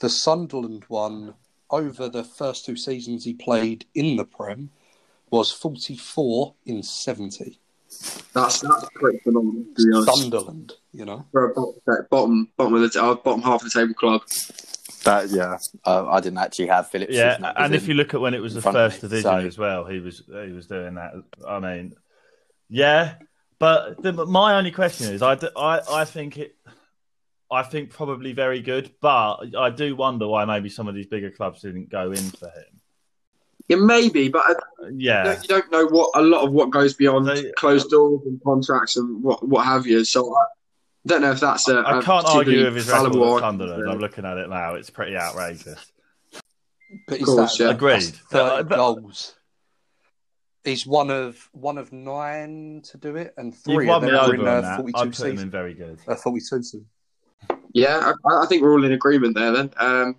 [0.00, 1.34] the Sunderland one
[1.70, 4.70] over the first two seasons he played in the Prem
[5.30, 7.58] was 44 in 70.
[8.34, 10.16] That's that's pretty phenomenal to be honest.
[10.18, 11.26] Sunderland, you know.
[11.30, 11.74] For a bottom
[12.10, 14.22] bottom bottom of the uh, bottom half of the table club.
[15.04, 15.58] That yeah.
[15.84, 17.14] Uh, I didn't actually have Phillips.
[17.14, 19.84] Yeah, and if you look at when it was the first division so- as well,
[19.84, 21.12] he was he was doing that.
[21.46, 21.94] I mean,
[22.68, 23.14] yeah,
[23.58, 26.56] but the, my only question is, I, I I think it,
[27.50, 31.30] I think probably very good, but I do wonder why maybe some of these bigger
[31.30, 32.80] clubs didn't go in for him.
[33.68, 34.54] Yeah, maybe, but I,
[34.92, 38.42] Yeah, you don't know what a lot of what goes beyond They- closed doors and
[38.42, 40.04] contracts and what what have you.
[40.04, 40.44] So I
[41.06, 41.78] don't know if that's a.
[41.78, 43.40] I a can't argue with his record fallible at.
[43.40, 43.90] Sunderland.
[43.90, 45.92] I'm looking at it now; it's pretty outrageous.
[47.08, 47.70] But is course, that yeah.
[47.70, 48.02] Agreed.
[48.02, 49.34] that's Uh, but- goals?
[50.64, 54.34] He's one of one of nine to do it, and three of them are over
[54.34, 55.98] in on uh, forty-two I'd put him in very good.
[56.06, 56.86] Uh, forty-two seasons.
[57.72, 59.50] Yeah, I, I think we're all in agreement there.
[59.50, 60.16] Then, um,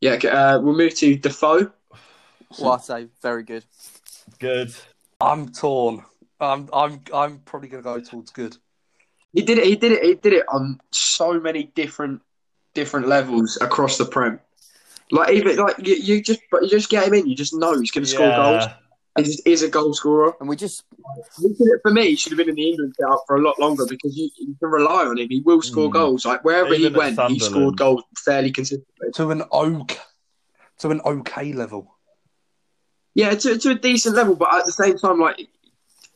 [0.00, 1.70] yeah, uh, we'll move to Defoe.
[2.58, 3.64] Well, I'd say very good.
[4.40, 4.74] Good.
[5.20, 6.04] I'm torn.
[6.40, 8.56] I'm I'm I'm probably going to go towards good.
[9.32, 9.64] He did it.
[9.64, 10.02] He did it.
[10.02, 12.22] He did it on so many different
[12.74, 14.40] different levels across the prem.
[15.10, 17.26] Like even like you, you just but you just get him in.
[17.28, 18.64] You just know he's going to score goals.
[18.64, 18.74] Yeah.
[19.16, 20.34] He just is a goal scorer.
[20.38, 20.84] And we just
[21.40, 22.08] He did it for me.
[22.10, 24.54] He should have been in the England setup for a lot longer because you, you
[24.60, 25.28] can rely on him.
[25.28, 25.92] He will score Mm.
[25.94, 26.24] goals.
[26.24, 27.42] Like wherever Even he at went, he Sunderland.
[27.42, 29.10] scored goals fairly consistently.
[29.14, 29.96] To an ok,
[30.80, 31.94] to an okay level.
[33.14, 35.48] Yeah, to, to a decent level, but at the same time, like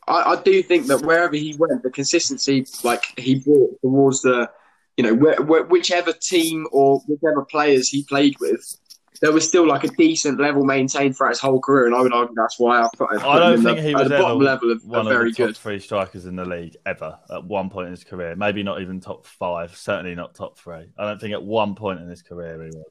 [0.07, 4.49] I, I do think that wherever he went, the consistency like he brought towards the,
[4.97, 8.77] you know, where, where, whichever team or whichever players he played with,
[9.21, 12.11] there was still like a decent level maintained throughout his whole career, and I would
[12.11, 14.09] argue that's why I put, I put I don't him think the, he at was
[14.09, 15.57] the ever bottom level of, one of of very the top good.
[15.57, 18.35] three strikers in the league ever at one point in his career.
[18.35, 19.75] Maybe not even top five.
[19.77, 20.87] Certainly not top three.
[20.97, 22.85] I don't think at one point in his career he was.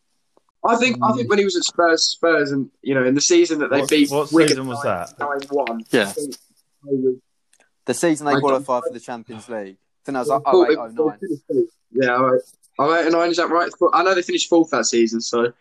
[0.64, 3.20] I think I think when he was at Spurs, Spurs, and you know, in the
[3.20, 5.18] season that they What- beat what Wigan season was that?
[5.18, 5.82] Nine one.
[5.90, 6.12] Yeah.
[7.84, 9.76] The season they I qualified for the Champions League.
[9.76, 11.68] I think that was like 08, 09.
[11.92, 12.40] Yeah, all right.
[12.78, 13.70] Oh, eight and nine, is that right?
[13.92, 15.52] I know they finished fourth that season, so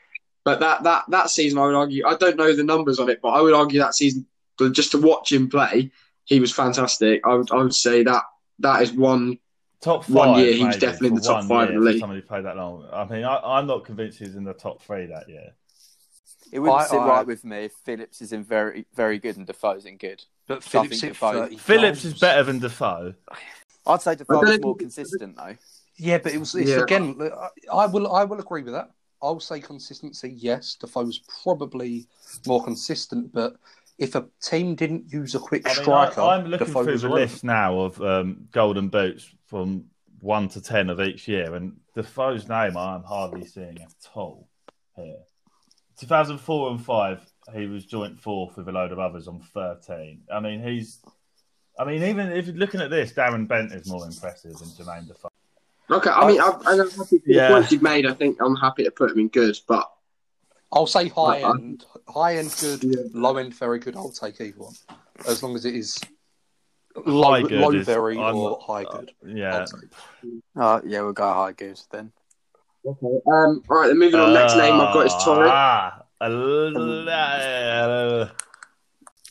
[0.44, 3.20] but that that that season I would argue I don't know the numbers on it,
[3.22, 4.26] but I would argue that season
[4.72, 5.92] just to watch him play,
[6.26, 7.22] he was fantastic.
[7.26, 8.24] I would I would say that
[8.60, 9.40] that is one
[9.82, 10.14] Top five.
[10.14, 12.00] One year, he was definitely in the top one five in the league.
[12.00, 12.88] Somebody who played that long.
[12.94, 15.56] I mean, I, I'm not convinced he's in the top three that year.
[16.52, 19.38] It wouldn't I- sit I- right with me if Phillips is in very, very good
[19.38, 20.24] and Defoe's in good.
[20.56, 23.14] But Phillips think hit Defoe- 30 Phillips is better than Defoe.
[23.88, 25.56] I'd say Defoe Defoe's don't- more consistent though.
[25.98, 26.82] Yeah, but it was it's Yeah.
[26.82, 27.16] again.
[27.22, 27.50] I-
[27.84, 28.92] I will I will agree with that.
[29.22, 30.32] I'll say consistency.
[30.32, 32.08] Yes, Defoe Defoe's probably
[32.48, 33.56] more consistent, but
[34.00, 36.98] if a team didn't use a quick I mean, striker, I, am looking Defoe through
[36.98, 37.32] the irrelevant.
[37.34, 39.86] list now of um, golden boots from
[40.22, 44.48] one to ten of each year, and Defoe's name I'm hardly seeing at all
[44.96, 45.20] here.
[45.98, 50.22] 2004 and five, he was joint fourth with a load of others on 13.
[50.32, 51.00] I mean, he's.
[51.80, 55.08] I mean, even if you're looking at this, Darren Bent is more impressive than Jermaine
[55.08, 55.30] Defoe.
[55.90, 57.50] Okay, I mean I, I'm happy for the Yeah.
[57.50, 58.06] points you've made.
[58.06, 59.90] I think I'm happy to put him in good, but
[60.72, 63.02] I'll say high I- I- end, high end good, Yeah.
[63.14, 63.96] low end very good.
[63.98, 64.74] I'll take either one,
[65.28, 66.00] as long as it is
[67.06, 69.12] low, High good low is- very I'm- or high good.
[69.26, 69.58] Yeah.
[69.60, 69.90] I'll take.
[70.56, 72.12] Oh, yeah, we'll go high good then.
[72.86, 73.06] okay.
[73.28, 74.34] Um, all right, then moving on.
[74.34, 75.50] Next name I've got is Torres.
[75.52, 76.01] Ah, uh,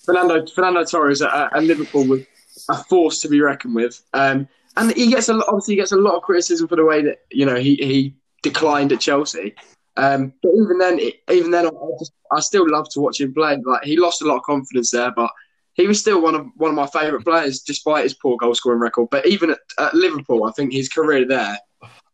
[0.04, 2.22] Fernando Fernando Torres at, at Liverpool was
[2.68, 4.02] a force to be reckoned with.
[4.12, 6.84] Um, and he gets a lot, obviously he gets a lot of criticism for the
[6.84, 9.54] way that you know he, he declined at Chelsea.
[9.96, 11.00] Um, but even then,
[11.30, 13.56] even then, I, I just I still love to watch him play.
[13.64, 15.30] Like he lost a lot of confidence there, but
[15.74, 18.80] he was still one of one of my favourite players, despite his poor goal scoring
[18.80, 19.08] record.
[19.10, 21.58] But even at, at Liverpool, I think his career there,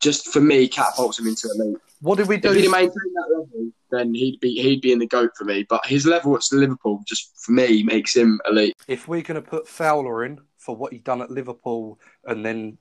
[0.00, 1.76] just for me, catapults him into elite.
[2.00, 2.50] What did we do?
[2.50, 5.66] If he'd maintained that level, then he'd be he'd be in the goat for me.
[5.68, 8.74] But his level at Liverpool, just for me, makes him elite.
[8.88, 12.78] if we're going to put Fowler in for what he done at Liverpool and then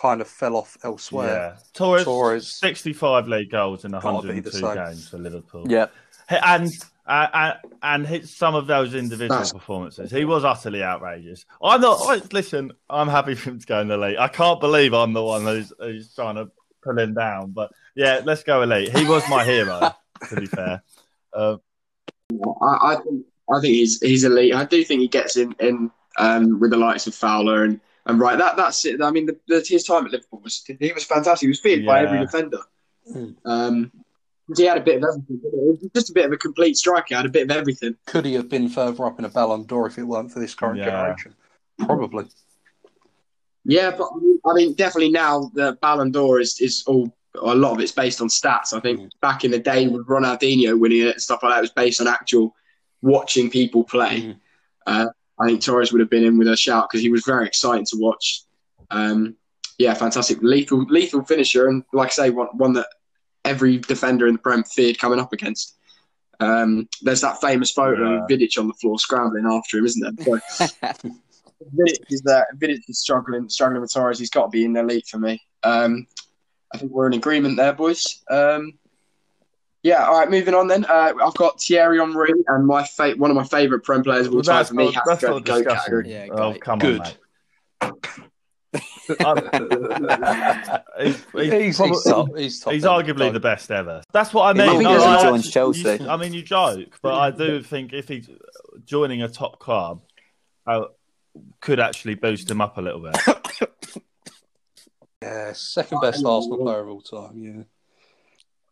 [0.00, 1.60] kind of fell off elsewhere, yeah.
[1.72, 5.66] Torres, Torres- 65 league goals in Gotta be the 102 games for Liverpool.
[5.68, 5.86] Yeah.
[6.28, 6.68] and
[7.06, 10.10] uh, uh, and hit some of those individual That's- performances.
[10.10, 11.46] He was utterly outrageous.
[11.62, 11.98] I'm not.
[12.02, 14.18] I, listen, I'm happy for him to go in the league.
[14.18, 16.50] I can't believe I'm the one who's, who's trying to
[16.82, 17.52] pull him down.
[17.52, 18.94] But yeah, let's go elite.
[18.96, 19.90] He was my hero.
[20.28, 20.82] to be fair,
[21.32, 21.56] uh,
[22.62, 24.54] I, I think I think he's he's elite.
[24.54, 28.20] I do think he gets in in um, with the likes of Fowler and and
[28.20, 28.38] right.
[28.38, 29.02] That that's it.
[29.02, 31.46] I mean, the, the, his time at Liverpool was he was fantastic.
[31.46, 32.60] He was feared by every defender.
[33.10, 33.36] Mm.
[33.44, 33.92] Um,
[34.56, 35.36] he had a bit of everything.
[35.42, 35.60] didn't he?
[35.60, 37.14] He was just a bit of a complete striker.
[37.14, 37.96] Had a bit of everything.
[38.06, 40.54] could he have been further up in a Ballon d'Or if it weren't for this
[40.54, 40.86] current Yeah.
[40.86, 41.34] generation?
[41.78, 42.26] Probably.
[43.64, 47.54] Yeah, but I mean, I mean, definitely now the Ballon d'Or is is all a
[47.54, 48.72] lot of it's based on stats.
[48.72, 49.10] I think Mm.
[49.20, 52.00] back in the day with Ronaldinho winning it and stuff like that, it was based
[52.00, 52.54] on actual
[53.02, 54.20] watching people play.
[54.22, 54.36] Mhm.
[54.86, 55.06] Uh,
[55.40, 57.84] I think Torres would have been in with a shout because he was very exciting
[57.86, 58.42] to watch.
[58.90, 59.36] Um,
[59.78, 62.88] yeah, fantastic, lethal, lethal finisher, and like I say, one, one that
[63.44, 65.76] every defender in the Prem feared coming up against.
[66.40, 68.22] Um, there's that famous photo Yeah.
[68.24, 70.40] of Vidic on the floor scrambling after him, isn't there?
[71.60, 72.46] So, Vidic is there.
[72.56, 74.18] Vidic is struggling, struggling with Torres.
[74.20, 75.42] He's got to be in the league for me.
[75.64, 76.06] Um,
[76.72, 78.22] I think we're in agreement there, boys.
[78.30, 78.74] Um,
[79.82, 80.84] Yeah, all right, moving on then.
[80.84, 84.32] Uh, I've got Thierry Henry, and my fa- one of my favourite Prem players of
[84.32, 85.78] all Well, time that's for me not, has that's to go not to GOAT discussing.
[85.78, 86.10] category.
[86.12, 87.00] Yeah, oh, come Good.
[87.00, 87.06] on,
[87.82, 87.94] mate.
[91.00, 92.28] He's, he's, He's, probably- he's top.
[92.36, 94.02] He's, top he's arguably the best ever.
[94.12, 94.68] That's what I mean.
[94.68, 94.78] I mean.
[94.78, 95.80] think No, as he I- joins Chelsea.
[96.02, 98.28] you- I mean, you joke, but I do think if he's
[98.84, 100.02] joining a top club,
[100.66, 100.84] uh,
[101.60, 103.16] could actually boost him up a little bit.
[105.22, 107.38] Yeah, second best Arsenal player of all time.
[107.38, 107.62] Yeah,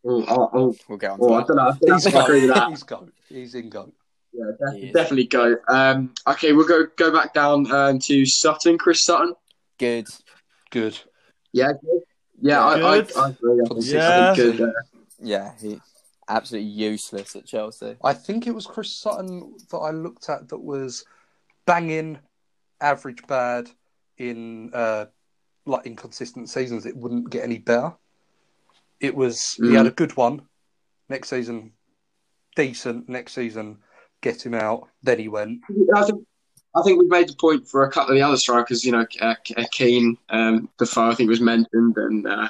[0.09, 1.69] Oh, oh, oh, We'll get on oh, I don't know.
[1.69, 2.71] I he's think I goat.
[2.71, 3.13] He's goat.
[3.29, 3.93] He's in goat.
[4.33, 5.57] Yeah, def- definitely go.
[5.69, 9.35] Um, okay, we'll go go back down um, to Sutton, Chris Sutton.
[9.79, 10.07] Good.
[10.71, 10.99] Good.
[11.53, 12.03] Yeah, good.
[12.41, 13.17] yeah, I, I, Good.
[13.17, 13.61] I agree.
[13.71, 14.31] I Yeah.
[14.31, 14.61] it's good.
[14.61, 14.73] Uh,
[15.19, 15.81] Yeah, he
[16.29, 17.97] absolutely useless at Chelsea.
[18.05, 21.05] I think it was Chris Sutton that I looked at that was
[21.67, 22.19] banging,
[22.81, 23.71] average bad
[24.19, 25.07] in uh,
[25.67, 26.87] like inconsistent seasons.
[26.87, 27.95] It wouldn't get any better.
[29.01, 29.77] It was he Mm.
[29.77, 30.43] had a good one.
[31.09, 31.73] Next season,
[32.55, 33.09] decent.
[33.09, 33.79] Next season,
[34.23, 34.89] get him out.
[35.03, 35.61] Then he went.
[35.95, 36.27] I think
[36.75, 38.85] I think we've made the point for a couple of the other strikers.
[38.85, 42.49] You know, uh, uh, Keane, um, Defoe, I think was mentioned, and uh,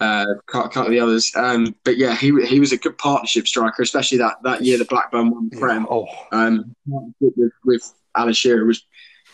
[0.00, 1.32] uh, a couple of the others.
[1.34, 4.84] Um, but yeah, he he was a good partnership striker, especially that, that year the
[4.84, 5.86] Blackburn won the Prem.
[5.90, 6.74] Oh, Um,
[7.20, 8.84] with, with Alan Shearer was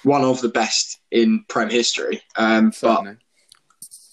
[0.05, 2.23] one of the best in Prem history.
[2.37, 3.05] Um, but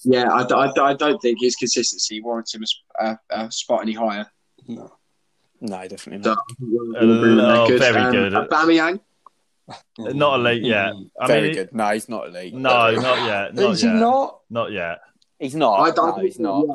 [0.04, 2.64] yeah, I, I, I don't think his consistency warrants him
[3.00, 4.26] a, a, a spot any higher.
[4.68, 4.92] no.
[5.66, 6.40] No, definitely So, not.
[7.00, 8.34] Oh, very Um, good.
[8.34, 9.00] Aubameyang,
[9.98, 10.92] Not elite yet.
[11.18, 11.74] I Very mean, good.
[11.74, 12.54] No, he's not elite.
[12.54, 13.56] No, not yet.
[13.56, 13.96] Not Is yet.
[13.96, 14.40] not?
[14.50, 15.00] Not yet.
[15.40, 15.80] He's not.
[15.80, 16.66] I don't no, think he's not.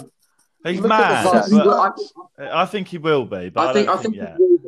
[0.65, 1.27] He's mad.
[1.27, 3.89] the Yeah, last but but I, I think he will be, but I, I think
[3.89, 4.39] I don't think think, he yet.
[4.39, 4.68] will be.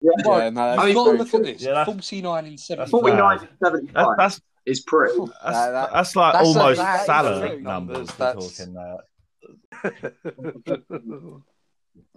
[0.00, 1.38] Yeah, Yeah, no, You've mean, got to look true.
[1.40, 1.62] at this.
[1.62, 2.90] Yeah, 49 in 75.
[2.90, 5.18] 49 to That, 75 that's is pretty.
[5.18, 7.62] that's, That- that- that's like that's almost that is Salah numbers.
[7.62, 8.98] numbers, We're that's- talking there.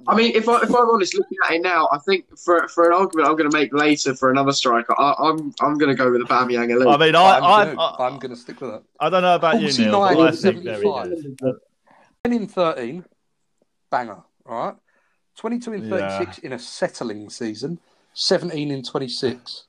[0.08, 2.88] I mean, if, I, if I'm honest, looking at it now, I think for for
[2.88, 5.96] an argument I'm going to make later for another striker, I, I'm I'm going to
[5.96, 6.88] go with Aubameyang elite.
[6.88, 8.84] I mean, I, I'm, I, gonna, I, I'm gonna stick with that.
[9.00, 11.38] I don't know about you, Neil, 49 but I and think very 75.
[11.40, 11.56] good.
[12.26, 13.06] 10 in 13,
[13.92, 14.76] banger, all right?
[15.40, 16.18] 22 in Yeah.
[16.20, 17.80] 36 in a settling season,
[18.14, 19.66] 17 in 26.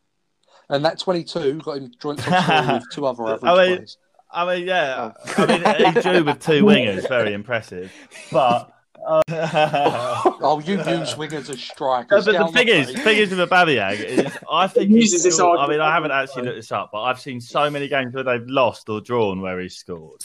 [0.68, 3.96] And that 22 got him joint top with two other average I mean- players.
[4.33, 5.11] I mean, yeah.
[5.38, 7.92] I mean, he drew with two wingers, very impressive.
[8.30, 8.72] But.
[9.04, 9.22] Uh,
[10.42, 12.24] Oh, you use wingers as strikers.
[12.26, 13.02] but the down thing is, plate.
[13.04, 16.11] thing is with Aubameyang is, I think He he's uses this I mean, I haven't
[16.12, 19.40] actually looked this up, but I've seen so many games where they've lost or drawn
[19.40, 20.20] where he's scored.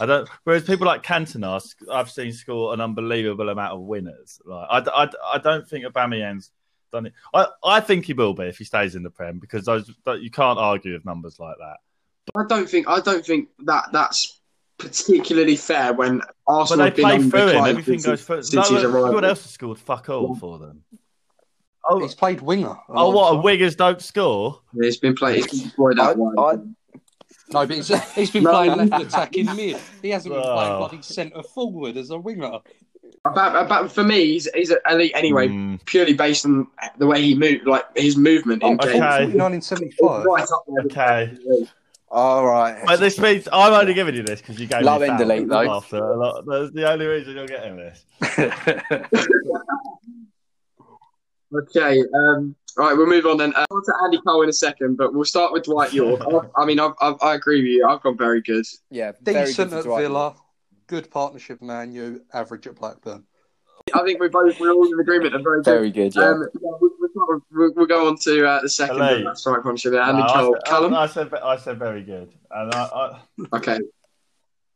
[0.00, 0.28] I don't.
[0.44, 4.40] Whereas people like Cantona, I've seen score an unbelievable amount of winners.
[4.44, 6.50] Like I, I, I don't think Aubameyang's
[6.92, 7.12] done it.
[7.34, 10.30] I, I think he will be if he stays in the Prem because those you
[10.30, 11.76] can't argue with numbers like that.
[12.36, 14.40] I don't think I don't think that that's
[14.78, 17.46] particularly fair when But Arsenal they have been play on through him.
[17.48, 18.42] decline Everything since, goes through.
[18.42, 20.82] since No, he's everyone else has scored fuck all for them.
[21.90, 22.68] Oh, He's played winger.
[22.68, 23.34] a oh, what?
[23.34, 24.60] of Wingers don't score.
[24.74, 25.38] It's been played.
[25.44, 26.34] It's been deployed out I- wide.
[26.38, 26.74] I- times.
[27.52, 28.50] No, but he's, he's been No.
[28.50, 29.78] playing left attacking mid.
[30.02, 30.78] He hasn't been playing Oh.
[30.78, 32.58] bloody centre forward as a winger.
[33.24, 35.84] About, about, for me, he's, he's elite anyway, Mm.
[35.86, 36.66] purely based on
[36.98, 38.92] the way he moved, like his movement in Oh, okay.
[39.00, 39.32] games.
[39.32, 40.24] 49 in 75.
[40.24, 40.84] Right up there.
[40.84, 41.36] Okay.
[42.10, 42.82] All right.
[42.86, 45.34] But this means I'm only giving you this because you gave Low me end Fowler
[45.34, 45.70] elite, though.
[45.74, 46.44] after a lot.
[46.46, 48.04] That's the only reason you're getting this.
[51.54, 53.52] Okay, um, all right, we'll move on then.
[53.56, 56.20] Uh, on to Andy Cole in a second, but we'll start with Dwight Yorke.
[56.56, 57.86] I, I mean, I've, I've, I agree with you.
[57.88, 58.64] I've gone very good.
[58.90, 60.02] Yeah, very Decent good at for Dwight.
[60.02, 60.34] Villa,
[60.86, 63.24] good partnership Man You average at Blackburn.
[63.94, 65.34] I think we're both we're all in agreement.
[65.34, 65.64] and very good.
[65.64, 66.22] Very good, yeah.
[66.28, 69.26] Um, yeah, we'll, we'll, we'll, we'll go on to uh, the second Elite.
[69.36, 69.94] strike partnership.
[69.94, 70.94] Andy No, I Cole, said- Callum.
[70.94, 73.20] I, I said I said very good, and I, I,
[73.56, 73.78] Okay.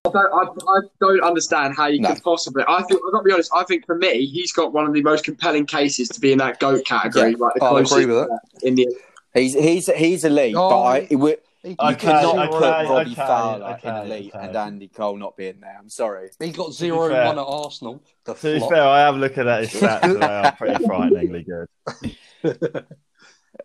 [0.05, 2.13] I don't, I, I don't understand how you No.
[2.13, 2.65] could possibly.
[2.67, 3.53] I think I've got to be honest.
[3.55, 6.39] I think for me, he's got one of the most compelling cases to be in
[6.39, 7.31] that goat category.
[7.33, 8.29] Yeah, like the I'll agree with that.
[8.31, 8.89] uh, in the.
[9.33, 12.61] He's he's he's elite, Oh, but I, it would, He, you Okay, cannot okay, put
[12.63, 14.47] Robbie okay, Fowler okay, in elite okay.
[14.49, 15.77] and Andy Cole not being there.
[15.79, 16.31] I'm sorry.
[16.41, 18.03] He's got be zero fair- one at Arsenal.
[18.25, 18.71] The to be flop.
[18.73, 22.87] fair, I am looking at his stats and they are pretty frighteningly good.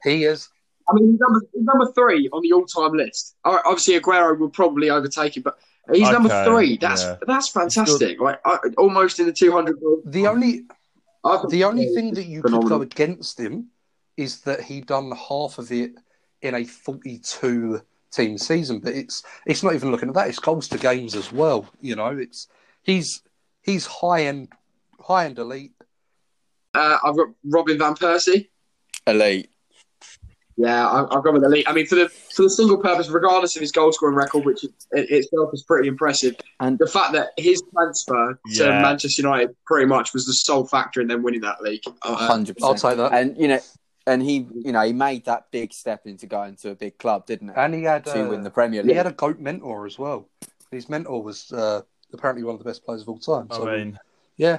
[0.04, 0.48] He is.
[0.90, 3.36] I mean, he's number, he's number three on the all-time list.
[3.44, 5.58] All right, obviously, Aguero will probably overtake him, but
[5.92, 6.78] he's number three.
[6.78, 7.18] That's yeah.
[7.26, 8.20] that's fantastic.
[8.20, 9.78] Like I, almost in the two hundred.
[10.06, 10.64] The only
[11.50, 12.80] the only thing that you could phenomenal.
[12.80, 13.68] go against him
[14.16, 15.92] is that he done half of it
[16.42, 18.80] in a forty-two team season.
[18.80, 20.28] But it's it's not even looking at that.
[20.28, 21.68] It's goals to games as well.
[21.82, 22.48] You know, it's
[22.84, 23.22] he's
[23.62, 24.50] he's high end
[25.00, 25.74] high end elite.
[26.74, 28.50] Uh, I've got Robin van Persie.
[29.06, 29.50] Elite.
[30.60, 31.70] Yeah, I, I've gone with elite.
[31.70, 34.64] I mean, for the for the single purpose, regardless of his goal scoring record, which
[34.64, 39.86] it, itself is pretty impressive, And- the fact that his transfer to Manchester United pretty
[39.86, 41.84] much was the sole factor in them winning that league.
[42.02, 43.14] Uh, hundred I'll take that.
[43.14, 43.60] And you know,
[44.08, 47.28] and he, you know, he made that big step into going to a big club,
[47.28, 47.54] didn't he?
[47.56, 48.92] And he had to uh, win the Premier League.
[48.92, 50.28] he had a goat mentor as well.
[50.72, 51.82] His mentor was uh,
[52.14, 53.48] apparently one of the best players of all time.
[53.52, 54.00] So, I mean,
[54.38, 54.58] yeah,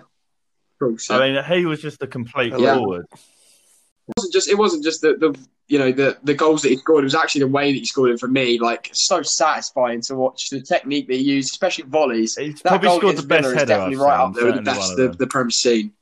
[0.80, 2.76] I mean, he was just a complete Yeah.
[2.76, 3.06] forward.
[3.12, 5.37] it wasn't just it wasn't just the, the
[5.68, 7.04] you know the the goals that he scored.
[7.04, 8.59] It was actually the way that he scored it for me.
[8.59, 12.37] Like so satisfying to watch the technique that he used, especially volleys.
[12.37, 13.68] He's That probably goal scored the against best Villa is header.
[13.68, 15.92] definitely I've right seen, up there with the best the, the Prem seen.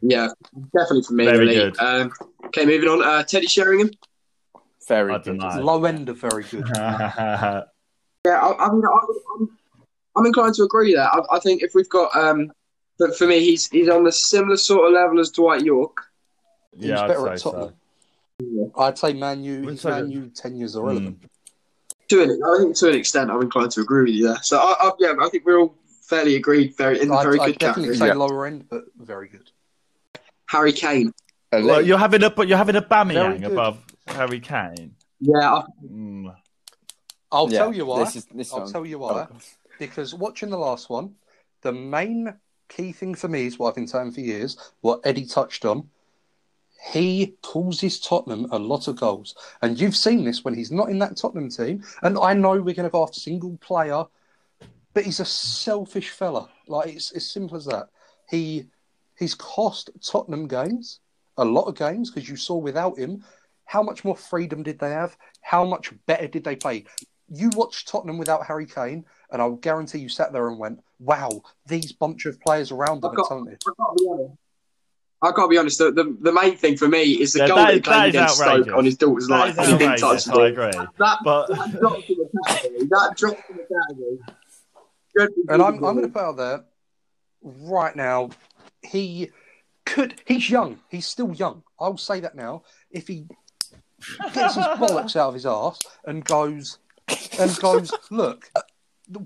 [0.00, 0.28] Yeah,
[0.76, 1.24] definitely for me.
[1.26, 1.74] Very elite.
[1.76, 1.80] good.
[1.84, 2.12] Um,
[2.46, 3.04] okay, moving on.
[3.04, 3.90] Uh, Teddy Sheringham.
[4.88, 5.38] Very I good.
[5.38, 6.66] don't low end of very good.
[8.24, 9.00] Yeah, I, I mean, I,
[9.40, 9.58] I'm,
[10.16, 11.08] I'm inclined to agree there.
[11.12, 12.52] I, I think if we've got, um,
[12.96, 16.00] but for me, he's he's on the similar sort of level as Dwight Yorke.
[16.78, 17.72] He yeah, was I'd better say at so.
[18.70, 18.82] Tottenham.
[18.82, 19.60] I'd say Man U.
[19.60, 21.20] Wouldn't say Man that- U ten years irrelevant.
[21.20, 21.28] Mm.
[22.08, 24.38] To an, I think to an extent, I'm inclined to agree with you there.
[24.42, 26.76] So I, I, yeah, I think we're all fairly agreed.
[26.76, 28.10] Very in the I'd, very I'd good definitely category.
[28.10, 29.50] say lower end, but very good.
[30.46, 31.12] Harry Kane.
[31.52, 33.52] Well, you're having a but you're having a Very Aubameyang good.
[33.52, 34.94] above Harry Kane.
[35.20, 36.34] Yeah, I, Mm.
[37.30, 38.04] I'll Yeah, tell you why.
[38.04, 38.72] This is, this I'll one.
[38.72, 39.26] tell you why.
[39.78, 41.14] Because watching the last one,
[41.62, 42.34] the main
[42.68, 45.88] key thing for me is what I've been saying for years, what Eddie touched on.
[46.90, 49.34] He causes Tottenham a lot of goals.
[49.62, 51.84] And you've seen this when he's not in that Tottenham team.
[52.02, 54.04] And I know we're going to go after single player,
[54.92, 56.48] but he's a selfish fella.
[56.66, 57.88] Like, it's as simple as that.
[58.28, 58.66] He
[59.18, 60.98] He's cost Tottenham games,
[61.36, 63.24] a lot of games, because you saw without him,
[63.66, 65.16] how much more freedom did they have?
[65.42, 66.84] How much better did they play?
[67.28, 71.42] You watched Tottenham without Harry Kane, and I'll guarantee you sat there and went, "Wow,
[71.66, 74.34] these bunch of players around them I've are talented." I gotta be honest.
[75.24, 75.78] I gotta be honest.
[75.78, 77.82] The, the, the main thing for me is the Yeah, goal that that he is-
[77.86, 78.64] played against outrageous.
[78.66, 80.86] Stoke on his daughter's That life, is and he didn't touch outrageous, the I agree.
[80.98, 82.86] That, But that drops in the category.
[82.88, 84.18] That drops in the category.
[85.48, 86.64] And I'm, I'm going to put out there
[87.42, 88.30] right now.
[88.82, 89.30] He
[89.84, 90.14] could.
[90.26, 90.78] He's young.
[90.88, 91.62] He's still young.
[91.78, 92.62] I'll say that now.
[92.90, 93.26] If he
[94.32, 96.78] gets his bollocks out of his ass and goes
[97.38, 98.50] and goes, look,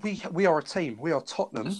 [0.03, 0.99] we we are a team.
[1.01, 1.75] We are Tottenham.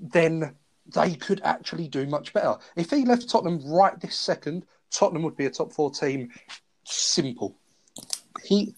[0.00, 0.54] Then
[0.94, 2.56] they could actually do much better.
[2.76, 6.30] If he left Tottenham right this second, Tottenham would be a top four team.
[6.84, 7.56] Simple.
[8.44, 8.74] He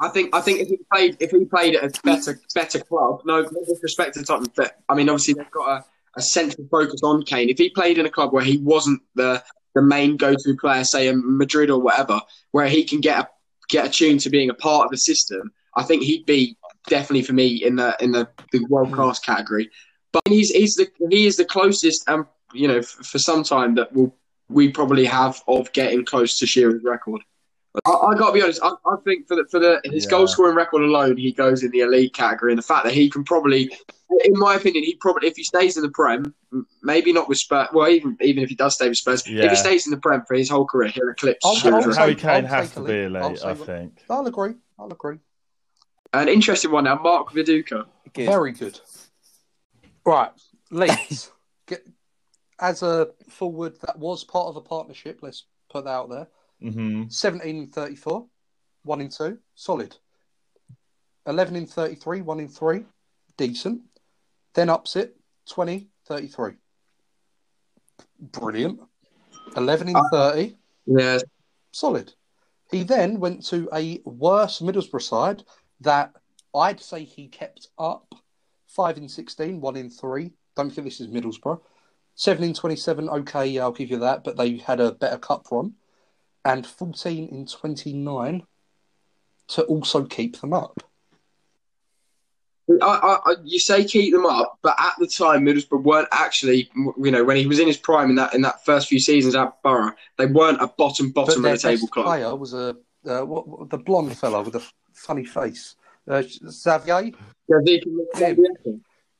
[0.00, 3.20] I think I think if he played if he played at a better better club,
[3.24, 5.84] no, disrespect to Tottenham, but I mean obviously they've got a,
[6.16, 7.50] a central focus on Kane.
[7.50, 9.42] If he played in a club where he wasn't the
[9.74, 12.20] the main go to player, say in Madrid or whatever,
[12.50, 13.28] where he can get a,
[13.68, 16.56] get attuned to being a part of the system, I think he'd be
[16.88, 19.70] definitely for me in the in the, the world class category.
[20.12, 23.74] But he's he's the he is the closest, um, you know, f- for some time
[23.76, 24.14] that will
[24.48, 27.20] we probably have of getting close to Shearer's record.
[27.86, 28.60] I, I got to be honest.
[28.64, 30.10] I, I think for the for the his Yeah.
[30.10, 32.50] goal scoring record alone, he goes in the elite category.
[32.50, 33.70] And the fact that he can probably,
[34.24, 36.34] in my opinion, he probably if he stays in the Prem,
[36.82, 37.68] maybe not with Spurs.
[37.72, 40.24] Well, even even if he does stay with Spurs, if he stays in the Prem
[40.26, 42.20] for his whole career, he'll eclipse I'll- Shearer's I'll record.
[42.20, 43.22] Harry Kane has to be lead.
[43.22, 44.02] I'll elite, I think.
[44.10, 44.54] I'll agree.
[44.76, 45.18] I'll agree.
[46.12, 47.86] An interesting one now, Mark Viduka.
[48.12, 48.26] Good.
[48.26, 48.80] Very good.
[50.04, 50.30] Right,
[50.70, 51.30] Leeds.
[51.66, 51.86] Get,
[52.60, 56.28] as a forward that was part of a partnership, let's put that out there.
[56.60, 58.26] hmm 17 in 34,
[58.82, 59.96] 1 in 2, solid.
[61.26, 62.84] 11 in 33, 1 in 3,
[63.36, 63.82] decent.
[64.54, 65.16] Then ups it,
[65.48, 66.52] 20, 33.
[68.20, 68.80] Brilliant.
[69.56, 71.18] 11 in 30, Yeah,
[71.72, 72.12] solid.
[72.70, 75.42] He then went to a worse Middlesbrough side
[75.80, 76.12] that
[76.54, 78.14] I'd say he kept up.
[78.70, 80.32] 5 in 16, 1 in 3.
[80.56, 81.60] Don't think this is Middlesbrough.
[82.14, 85.46] 7 in 27, okay, yeah, I'll give you that, but they had a better cup
[85.50, 85.74] run.
[86.44, 88.42] And 14 in 29
[89.48, 90.80] to also keep them up.
[92.82, 97.10] I, I, you say keep them up, but at the time Middlesbrough weren't actually, you
[97.10, 99.60] know, when he was in his prime in that in that first few seasons at
[99.64, 102.06] Borough, they weren't a bottom bottom of the table club.
[102.06, 105.74] player was a uh, what, what- the blonde fellow with f- funny face.
[106.10, 107.12] Uh, Xavier,
[107.48, 108.34] Yeah,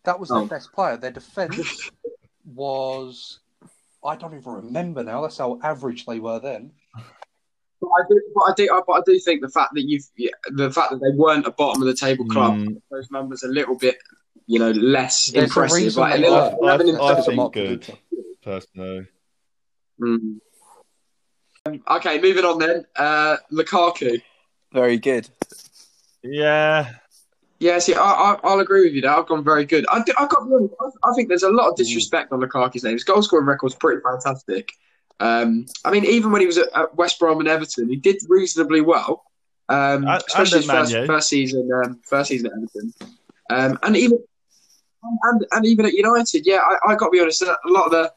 [0.05, 0.41] That was Oh.
[0.41, 0.97] their best player.
[0.97, 1.91] Their defence
[2.45, 3.41] was,
[4.05, 5.23] I don't even remember now.
[5.23, 6.73] That's how average they were then.
[7.81, 10.05] But I do, but I do, but I do think the fact that you've,
[10.51, 12.83] the fact that they weren't a bottom of the table club, Mm.
[12.91, 13.99] those numbers a little bit,
[14.47, 15.77] you know, less There's a impressive.
[15.77, 16.65] reason Like, they eleven- were.
[16.65, 17.99] eleven in I Because think good.
[18.43, 19.07] Personally,
[20.01, 20.41] Mm.
[21.67, 22.87] Um, Okay, moving on then.
[22.97, 24.23] Uh, Lukaku.
[24.73, 25.29] Very good.
[26.23, 26.93] Yeah.
[27.61, 29.11] Yeah, see, I, I, I'll agree with you there.
[29.11, 29.85] I've gone very good.
[29.91, 30.49] I, I got.
[31.05, 32.95] I, think there's a lot of disrespect on Lukaku's name.
[32.95, 34.73] His goal scoring record's pretty fantastic,
[35.21, 38.17] Um, I mean, even when he was at, at West Brom and Everton, he did
[38.29, 39.25] reasonably well.
[39.69, 42.95] Um, especially his first, first season, um, first season at Everton,
[43.51, 44.19] um, and even
[45.23, 46.47] and, and even at United.
[46.47, 47.43] Yeah, I, I got to be honest.
[47.43, 48.13] A lot of the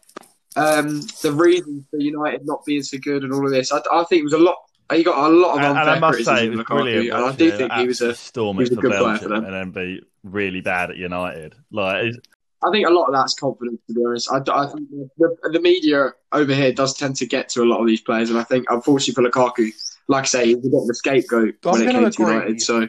[0.55, 4.03] um, the reasons for United not being so good and all of this, I, I
[4.05, 4.57] think it was a lot.
[4.93, 6.67] He got a lot of And, unfair and I must criticism say, it was Lukaku,
[6.67, 7.09] brilliant.
[7.09, 8.09] and I do him think he was a.
[8.09, 9.45] absolutely storm he was a for good player for Belgium them.
[9.45, 11.55] and then be really bad at United.
[11.71, 12.19] Like, it's-
[12.65, 14.31] I think a lot of that's confidence, to be honest.
[14.31, 17.81] I, I think the, the media over here does tend to get to a lot
[17.81, 19.69] of these players, and I think, unfortunately for Lukaku,
[20.07, 22.21] like I say, he's a bit of a scapegoat I'm when it gonna came to.
[22.33, 22.61] United.
[22.61, 22.87] So,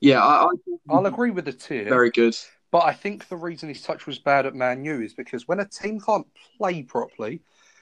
[0.00, 1.88] yeah, I, I think I'll agree with the tier.
[1.88, 2.36] very good.
[2.70, 5.58] But I think the reason his touch was bad at Man U is because when
[5.58, 6.26] a team can't
[6.56, 7.40] play properly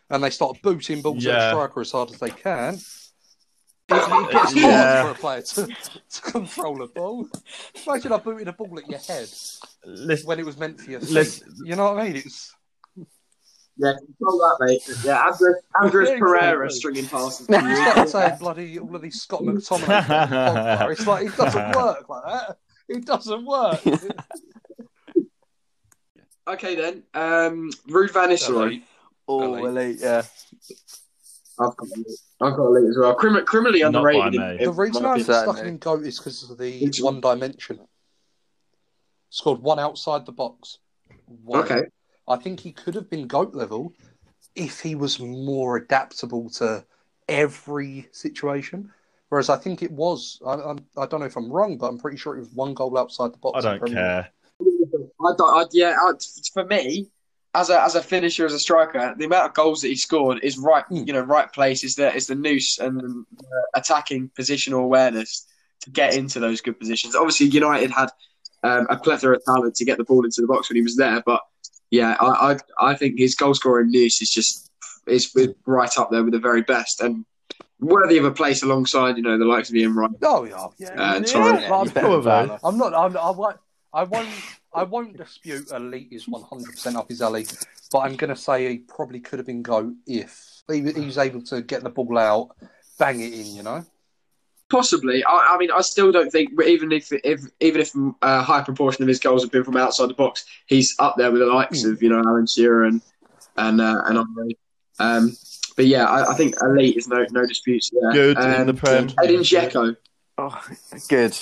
[0.09, 1.49] and they start booting balls at Yeah.
[1.49, 2.79] a striker as hard as they can,
[3.89, 5.03] it, it gets Yeah.
[5.03, 5.67] hard for a player to,
[6.11, 7.29] to control a ball.
[7.87, 9.29] Imagine I booted a ball at your head
[9.85, 11.11] listen, when it was meant for your feet.
[11.11, 12.17] Listen- You know what I mean?
[12.17, 12.55] It's
[13.77, 14.83] Yeah, control that, mate.
[15.05, 17.47] Yeah, Andreas, Andreas Yeah, Pereira stringing passes.
[17.49, 20.91] it's saying bloody all of these Scott McTominay.
[20.91, 22.57] It's like it doesn't work like that.
[22.89, 23.81] It doesn't work.
[26.49, 27.03] okay, then.
[27.15, 28.83] Um, Ruud van Nistelrooy.
[29.29, 29.65] Oh, Elite.
[29.65, 30.23] elite, yeah.
[31.59, 31.89] I've got,
[32.43, 33.15] I've got a lead as well.
[33.15, 34.41] Crim- criminally Not underrated.
[34.41, 34.65] by me.
[34.65, 35.25] The reason I'm opinion.
[35.25, 35.69] stuck Certainly.
[35.71, 37.81] in GOAT is because of the It's- one dimension.
[39.31, 40.79] Scored one outside the box.
[41.45, 41.61] One.
[41.65, 41.83] Okay.
[42.29, 43.93] I think he could have been GOAT level
[44.55, 46.85] if he was more adaptable to
[47.29, 48.93] every situation.
[49.29, 51.99] Whereas I think it was, I, I'm, I don't know if I'm wrong, but I'm
[51.99, 53.65] pretty sure it was one goal outside the box.
[53.65, 54.23] I in don't Premier League.
[54.23, 54.31] care.
[55.21, 56.13] I don't, I, yeah, I,
[56.55, 57.09] for me,
[57.57, 60.41] as a as a finisher, as a striker, the amount of goals that he scored
[60.43, 60.85] is right.
[60.91, 61.07] Mm.
[61.07, 63.25] You know, right place is the is the noose and the
[63.75, 65.47] attacking positional awareness
[65.81, 67.17] to get into those good positions.
[67.17, 68.11] Obviously, United had
[68.63, 70.97] um, a plethora of talent to get the ball into the box when he was
[70.97, 71.41] there, but
[71.91, 74.71] yeah, I I, I think his goal scoring noose is just
[75.07, 75.35] is
[75.67, 77.25] right up there with the very best and
[77.79, 80.11] worthy of a place alongside you know the likes of Ian Wright.
[80.23, 80.89] Oh yeah, yeah.
[80.89, 81.63] Uh, yeah, sorry.
[81.63, 81.75] yeah.
[81.75, 82.59] I'm, Probably.
[82.63, 82.93] I'm not.
[82.95, 83.59] I'm, I won't.
[83.95, 84.29] I won't.
[84.77, 87.47] I won't dispute elite is 100 percent up his alley,
[87.91, 91.19] but I'm going to say he probably could have been goat if he, he was
[91.19, 92.51] able to get the ball out,
[92.99, 93.47] bang it in.
[93.57, 93.85] You know.
[94.69, 95.23] Possibly.
[95.25, 99.03] I, I mean, I still don't think even if if even if a high proportion
[99.03, 101.83] of his goals have been from outside the box, he's up there with the likes
[101.85, 101.93] Hmm.
[101.93, 103.01] of you know Alan Shearer and
[103.57, 104.49] and uh, and Andre.
[104.99, 105.37] Um,
[105.77, 108.13] but yeah, I, I think elite is no no disputes there.
[108.13, 109.09] Good in Um, the Prem.
[109.23, 109.97] Edin Dzeko.
[110.39, 110.61] Oh,
[111.09, 111.35] good.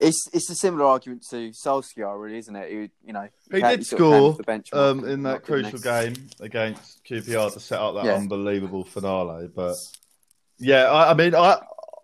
[0.00, 2.70] It's it's a similar argument to Solskjaer, really, isn't it?
[2.70, 5.42] Who, you know, He ca- did sort of came score the bench um, in that
[5.42, 5.82] crucial he?
[5.82, 8.14] game against QPR to set up that Yeah.
[8.16, 9.48] unbelievable finale.
[9.54, 9.74] But
[10.58, 11.60] yeah, I, I mean, I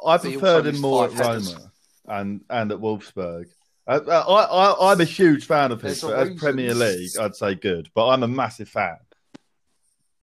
[0.07, 1.55] I But preferred him more at headers.
[1.55, 1.73] Roma
[2.07, 3.47] and and at Wolfsburg.
[3.87, 6.39] Uh, I, I, I'm a huge fan of his, There's but as reason.
[6.39, 7.91] Premier League, I'd say good.
[7.95, 8.97] But I'm a massive fan.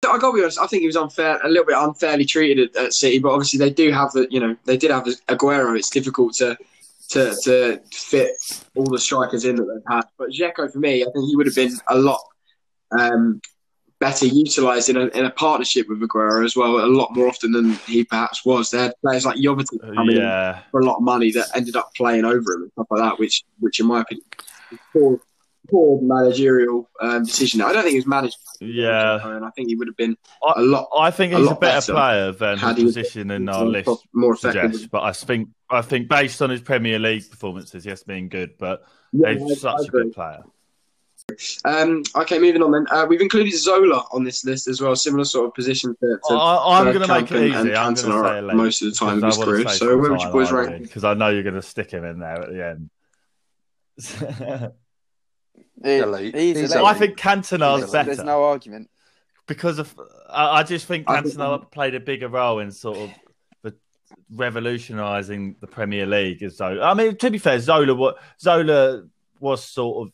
[0.07, 0.59] I gotta be honest.
[0.59, 3.19] I think he was unfair, a little bit unfairly treated at, at City.
[3.19, 5.75] But obviously, they do have the, you know, they did have Aguero.
[5.77, 6.55] It's difficult to
[7.09, 8.31] to to fit
[8.75, 10.03] all the strikers in that they've had.
[10.17, 12.19] But Dzeko, for me, I think he would have been a lot
[12.97, 13.41] um,
[13.99, 17.51] better utilised in a in a partnership with Aguero as well, a lot more often
[17.51, 18.69] than he perhaps was.
[18.69, 21.91] They had players like Jovetic coming in for a lot of money that ended up
[21.95, 24.25] playing over him and stuff like that, which, which in my opinion,
[24.71, 25.19] is poor,
[25.69, 27.61] poor managerial um, decision.
[27.61, 28.37] I don't think he was managed.
[28.61, 29.35] yeah.
[29.35, 31.59] and I think he would have been I- a lot I think he's a, lot
[31.61, 34.61] better, better player than had his he- position in our list more effective.
[34.73, 34.87] suggests.
[34.91, 38.57] But I think I think based on his Premier League performances, yes, being good.
[38.57, 40.43] But Yeah, he's I- such I a good player.
[41.65, 42.85] Um, okay, moving on then.
[42.89, 46.19] Uh, we've included Zola on this list as well, similar sort of position to.
[46.29, 47.59] to I, I'm uh, going to make Camp it and- easy.
[47.69, 49.67] and I'm going Cantona to say most of the time of because his I career.
[49.67, 50.83] say So where would you boys rank?
[50.83, 52.89] Because I know you're going to stick him in there at the end.
[55.83, 56.71] He- He's He's.
[56.73, 58.89] I think Cantona's There's, better there's no argument.
[59.47, 59.93] because of.
[60.29, 63.26] I, I just think I think- Cantona played a bigger role in sort of the
[64.33, 66.83] revolutionising the Premier League as Zola.
[66.83, 69.03] I mean, to be fair, Zola wa- Zola
[69.39, 70.13] was sort of.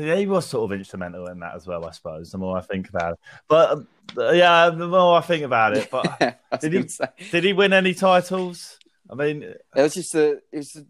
[0.00, 2.30] yeah, He was sort of instrumental in that as well, I suppose.
[2.32, 3.18] The more I think about it,
[3.48, 3.78] but
[4.16, 7.06] uh, yeah, the more I think about it, but I was Did he- say.
[7.30, 8.78] did he win any titles?
[9.10, 10.32] I mean, It was just a.
[10.52, 10.76] It was.
[10.76, 10.84] A,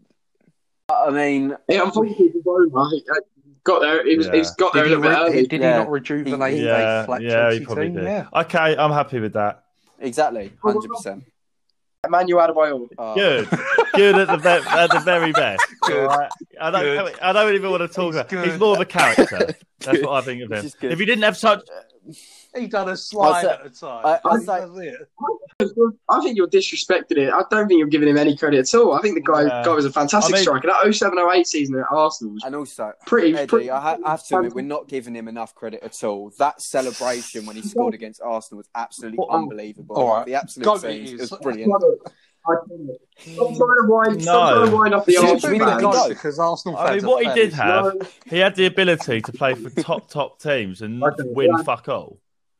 [0.93, 3.15] I mean, Yeah, unfortunately for Zola, he uh,
[3.63, 4.05] got there.
[4.05, 4.35] He was, Yeah.
[4.35, 5.47] he's got there Did, a he, little bit re- early.
[5.47, 5.77] did Yeah.
[5.77, 7.93] not rejuvenate yeah, yeah, he probably team?
[7.95, 8.03] did.
[8.05, 8.27] Yeah.
[8.33, 9.65] Okay, I'm happy with that.
[10.01, 11.23] Exactly, hundred percent.
[12.05, 12.87] Emmanuel Adebayor.
[12.97, 13.49] Uh, Good,
[13.93, 15.61] good at the be- at the very best.
[15.81, 16.05] Good.
[16.07, 16.31] All right.
[16.61, 17.19] I don't, Good.
[17.19, 18.29] I don't even want to talk He's about.
[18.29, 18.47] good.
[18.49, 19.53] He's more of a character.
[19.79, 20.71] That's what I think of him.
[20.81, 21.61] If he didn't have such,
[22.55, 24.05] He done a slide say- at a time.
[24.05, 24.95] I- I'd He say- does it.
[26.09, 27.33] I think you're disrespecting it.
[27.33, 28.93] I don't think you're giving him any credit at all.
[28.93, 29.63] I think the guy, Yeah.
[29.63, 30.67] guy was a fantastic I mean- striker.
[30.67, 33.35] That 0708 season at Arsenal was And also, pretty.
[33.35, 36.01] Eddie, pretty I, ha- I have to admit, we're not giving him enough credit at
[36.03, 36.31] all.
[36.39, 39.95] That celebration when he scored against Arsenal was absolutely Well, um, unbelievable.
[39.97, 40.25] all right.
[40.25, 41.71] The absolute Go scenes, it was brilliant.
[42.47, 44.55] I can't- Stop trying to wind, stop No.
[44.59, 45.97] trying to wind up the Arsenal we Should let we him fans.
[45.97, 46.09] go?
[46.09, 47.99] because Arsenal I mean, what he did have, No.
[48.25, 52.17] he had the ability to play for top top teams and Okay, win fuck all.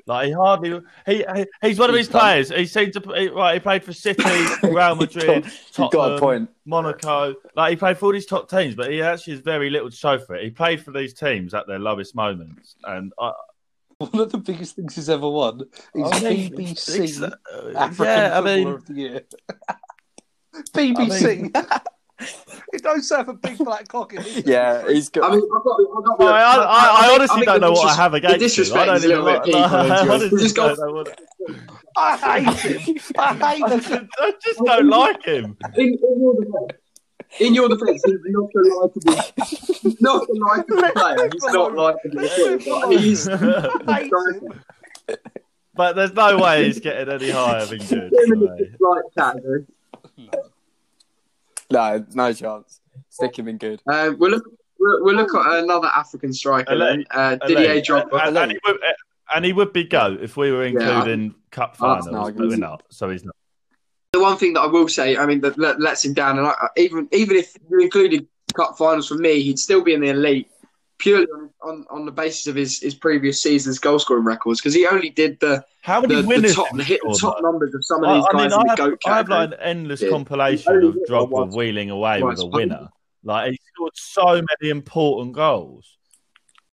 [0.09, 2.49] Like he hardly he, he he's one of his players.
[2.49, 3.53] He seemed to he, right.
[3.53, 4.23] He played for City,
[4.63, 5.45] Real Madrid,
[5.77, 6.49] got Tottenham.
[6.65, 7.35] Monaco.
[7.55, 9.95] Like he played for all these top teams, but he actually has very little to
[9.95, 10.43] show for it.
[10.43, 13.33] He played for these teams at their lowest moments, and I,
[13.99, 15.61] One of the biggest things he's ever won
[15.93, 19.21] is I mean, BBC uh, African yeah, I Footballer mean, of the Year.
[20.73, 21.81] BBC.
[22.71, 24.13] He don't have a big black cock.
[24.45, 25.31] Yeah, he's got.
[25.31, 27.87] I mean, I've got, I've got I, I, I, I honestly think don't know what
[27.87, 28.77] I disres- have the against him.
[28.77, 30.75] I don't is a little even know- peak on I it, honestly We just got-
[30.77, 31.19] don't know what-
[31.97, 32.97] I hate him.
[33.17, 33.79] I hate I him.
[33.79, 35.57] just, I just don't like him.
[35.75, 36.81] In, in your defense,
[37.39, 39.13] in your defense, he's not a likable,
[39.81, 41.29] he's not a likable player.
[41.31, 42.81] He's not likable at all.
[42.89, 44.09] But he's, I
[45.07, 45.19] hate.
[45.75, 47.91] But there's no way he's getting any higher than good.
[47.91, 48.55] him in so.
[48.57, 49.65] the right category.
[51.71, 52.81] No, no chance.
[53.09, 53.81] Stick him in good.
[53.87, 54.43] Um, we'll look.
[54.79, 57.85] We'll, we'll look at another African striker then, uh, Didier Elite.
[57.85, 58.27] Drogba.
[58.27, 58.77] And, and he would,
[59.35, 62.83] and he would be go if we were including cup finals, not but we're not.
[62.89, 63.35] So he's not.
[64.13, 66.55] The one thing that I will say, I mean, that lets him down, and I,
[66.77, 70.49] even even if you included cup finals for me, he'd still be in the elite
[70.99, 74.73] purely on on, on the basis of his, his previous season's goal scoring records because
[74.73, 77.41] he only did the How many the, the top did he hit the score, top
[77.41, 79.29] numbers of some of these I guys mean, in I the have, goat I have
[79.29, 80.09] like an endless Yeah.
[80.09, 82.89] compilation of did Drogba wheeling away with a winner.
[83.23, 85.97] Like he scored so many important goals.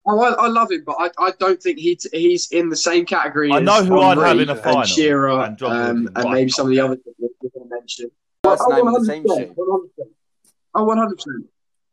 [0.07, 3.05] Oh, I, I love him, but I, I don't think he's he's in the same
[3.05, 3.51] category.
[3.51, 6.29] I as know who I'd have in a and final, Shearer, and Drogba um, and
[6.29, 8.11] maybe some of the others that we're going to mention.
[8.43, 9.55] First Oh, name of the team 100%, sheet.
[9.55, 9.89] 100%.
[10.75, 11.45] Oh, one hundred percent.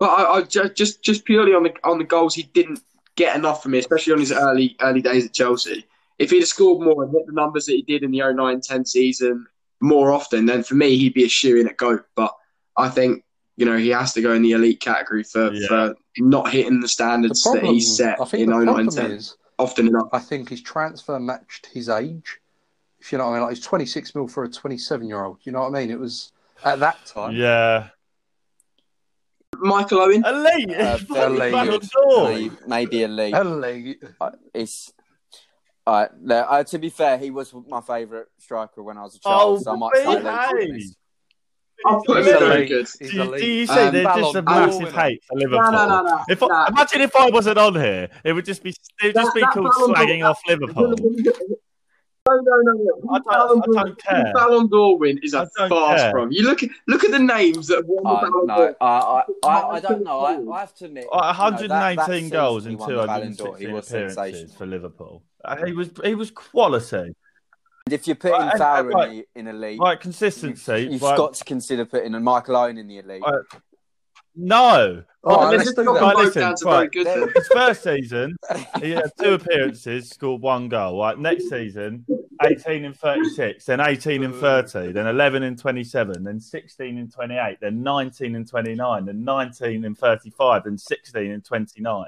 [0.02, 2.80] But I, I ju- just just purely on the on the goals, he didn't
[3.14, 5.86] get enough for me, especially on his early early days at Chelsea.
[6.18, 8.84] If he'd have scored more and hit the numbers that he did in the 09-10
[8.88, 9.46] season
[9.80, 12.04] more often, then for me he'd be a shoe in at goat.
[12.16, 12.34] But
[12.76, 13.22] I think
[13.56, 15.68] you know he has to go in the elite category for, Yeah.
[15.68, 18.64] for not hitting the The standards that problem, he's set I think in the 09
[18.64, 20.08] problem 10 is, often enough.
[20.12, 22.38] I think his transfer matched his age.
[22.98, 25.38] If you know what I mean, like he's 26 mil for a 27 year old.
[25.44, 25.90] You know what I mean?
[25.92, 26.32] It was
[26.64, 27.36] at that time.
[27.36, 27.88] Yeah,
[29.62, 30.24] Michael Owen.
[30.26, 30.70] elite.
[30.70, 31.88] Uh, He's very fucking Ballon good.
[31.90, 32.28] d'Or.
[32.28, 34.04] Maybe, maybe a league.
[34.54, 34.92] It's.
[35.86, 39.20] Uh, no, uh, to be fair, he was my favourite striker when I was a
[39.20, 40.96] child, Oh, so I might say elite.
[41.84, 42.48] I'll put him He's in elite.
[42.48, 42.86] very good.
[43.00, 43.40] Do, you- elite.
[43.40, 43.72] do you see?
[43.72, 45.72] Um, there's just a massive hate for Liverpool.
[45.72, 46.20] no, no, no.
[46.28, 46.64] If I, no.
[46.66, 49.40] imagine if I wasn't on here, it would just be it would just That- be
[49.40, 50.94] that called slagging off Liverpool.
[52.28, 53.10] No, no, no, no.
[53.10, 54.32] I don't- Ballon I don't care.
[54.32, 56.30] Ballon d'Or win is I a don't fast from.
[56.30, 58.76] You look at look at the names that have won the Uh, Ballon no, d'Or.
[58.80, 60.20] I, I, I, I don't know.
[60.20, 63.06] I, I have to admit, Uh, you know, that- 118 that goals in won the
[63.06, 65.24] Ballon d'Or, 216 appearances for Liverpool.
[65.44, 66.96] Uh, he was he was quality.
[67.86, 70.02] And if you're putting Right, Fowler and, like- in, the, in a league, Like you've,
[70.02, 70.88] consistency.
[70.92, 73.22] you've like- got to consider putting a Michael Owen in the elite.
[73.22, 73.42] Right.
[74.36, 75.02] no.
[75.24, 76.00] All Right, right, let's listen- do that.
[76.02, 76.90] right, listen, right.
[76.90, 77.32] good.
[77.36, 78.36] His first season,
[78.80, 80.98] he had two appearances, scored one goal.
[80.98, 82.04] Right, next season,
[82.44, 87.58] 18 and 36, then 18 and 30, then 11 and 27, then 16 and 28,
[87.60, 92.04] then 19 and 29, then 19 and 35, then 16 and 29.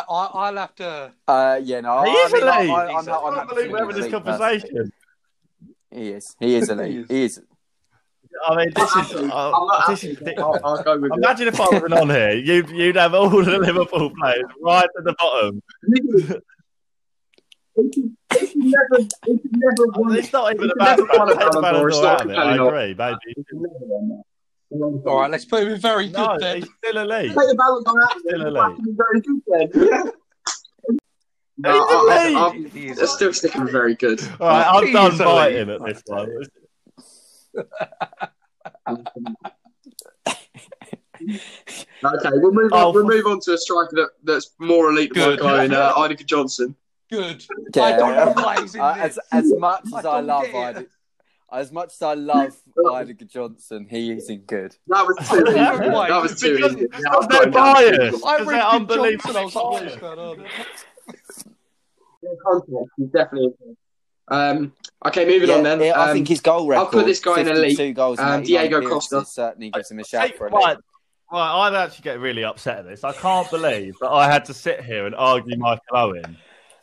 [0.00, 1.12] I, I'll have to.
[1.26, 2.70] Uh, yeah, no, He I, is mean, I, elite.
[2.70, 3.22] I, I I'm not.
[3.24, 4.92] I'm can't not believe we're having this conversation.
[5.90, 6.36] He is.
[6.38, 6.96] He is He elite.
[6.96, 7.08] is.
[7.08, 7.40] He is.
[8.46, 9.24] I mean, this I'm is, happy.
[9.30, 10.12] uh, I'm not this happy.
[10.12, 10.60] is ridiculous.
[10.64, 11.16] I'll, I'll go with it.
[11.18, 15.04] Imagine if I wasn't on here, you'd, you'd have all the Liverpool players right at
[15.04, 15.62] the bottom.
[17.76, 19.12] It should- it should never, it
[19.42, 21.96] should never won- It's not even He's about a take the Ballon Ballon d'Or, it's
[21.98, 22.38] d'Or not out of it.
[22.38, 23.16] I agree, maybe.
[23.26, 24.22] it should never won that.
[25.10, 26.56] All right, let's put him in very good No, then.
[26.58, 27.28] he's still elite.
[27.28, 28.96] Take the Ballon d'Or out Still he's elite.
[28.96, 30.12] very good then.
[31.58, 32.36] No, I- elite.
[32.36, 34.20] I- I'm I'm still sticking very good.
[34.40, 35.18] All right, I'm done elite.
[35.22, 36.28] fighting at this one.
[42.02, 42.80] Okay, we'll move on.
[42.82, 45.40] Oh, we'll move on to a striker that, that's more elite than Good.
[45.40, 46.74] Michael Owen, uh, Idika Johnson.
[47.10, 47.44] Good.
[47.74, 47.82] Yeah.
[47.82, 49.18] I don't know why he's in Uh, this.
[49.32, 50.54] as as much as I don't love get.
[50.76, 50.86] Ida,
[51.52, 52.56] as much as I love
[52.94, 54.74] Ida Johnson, he isn't good.
[54.86, 55.54] That was too easy.
[55.54, 56.86] That was too Because easy.
[56.90, 58.24] there's Yeah, I've no got him bias.
[58.24, 58.46] I they're
[58.86, 59.20] Big.
[59.26, 60.00] I was like, what's biased.
[60.00, 60.40] going on?
[62.22, 63.52] In context, he's definitely.
[64.28, 64.72] Um,
[65.06, 65.80] okay, moving Yeah, on then.
[65.80, 66.80] yeah, I Um, think his goal record.
[66.84, 67.96] I'll put this guy in 52 elite.
[67.96, 69.24] goals Um, Diego Costa.
[69.24, 70.76] certainly gives him a shout Take- for a right,
[71.32, 73.04] right, I'm actually getting really upset at this.
[73.04, 76.36] I can't believe that I had to sit here and argue Michael Owen to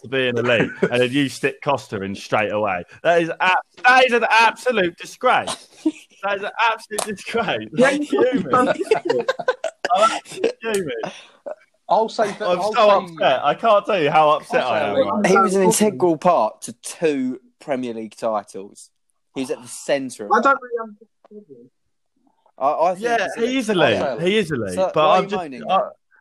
[0.04, 2.84] to be in the league, and then you stick Costa in straight away.
[3.02, 5.68] That is ab- that is an absolute disgrace.
[6.24, 7.68] That is an absolute disgrace.
[7.84, 8.54] I'm fuming.
[8.54, 8.68] I'm
[10.12, 10.90] absolutely fuming.
[11.90, 12.42] I'll say that.
[12.42, 13.46] I'm I'll so say, upset.
[13.46, 15.08] I can't tell you how upset I'll I say am.
[15.22, 18.90] Right He was an integral part to two Premier League titles.
[19.36, 20.96] He was at the centre of I don't really
[21.34, 21.70] understand.
[22.58, 24.22] I, I think Yeah, he's he is I'll say elite.
[24.22, 24.28] it.
[24.28, 24.74] He is elite.
[24.74, 25.80] So but why are I'm just, I,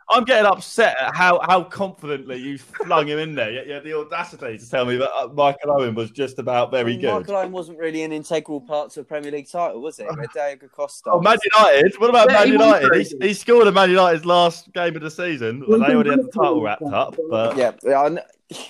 [0.09, 3.53] I'm getting upset at how, how confidently you flung him in there.
[3.53, 6.73] Yet you had the audacity to tell me that uh, Michael Owen was just about
[6.73, 7.13] very good.
[7.13, 10.09] Michael Owen wasn't really an integral part to a Premier League title, was it?
[10.35, 11.11] Diego Costa.
[11.13, 11.95] Oh, Man United.
[12.01, 13.07] What about Yeah, Man he United?
[13.21, 15.65] He, he scored in Man United's last game of the season.
[15.67, 18.21] Well, they already had the title wrapped up, but yeah, yeah, I kn-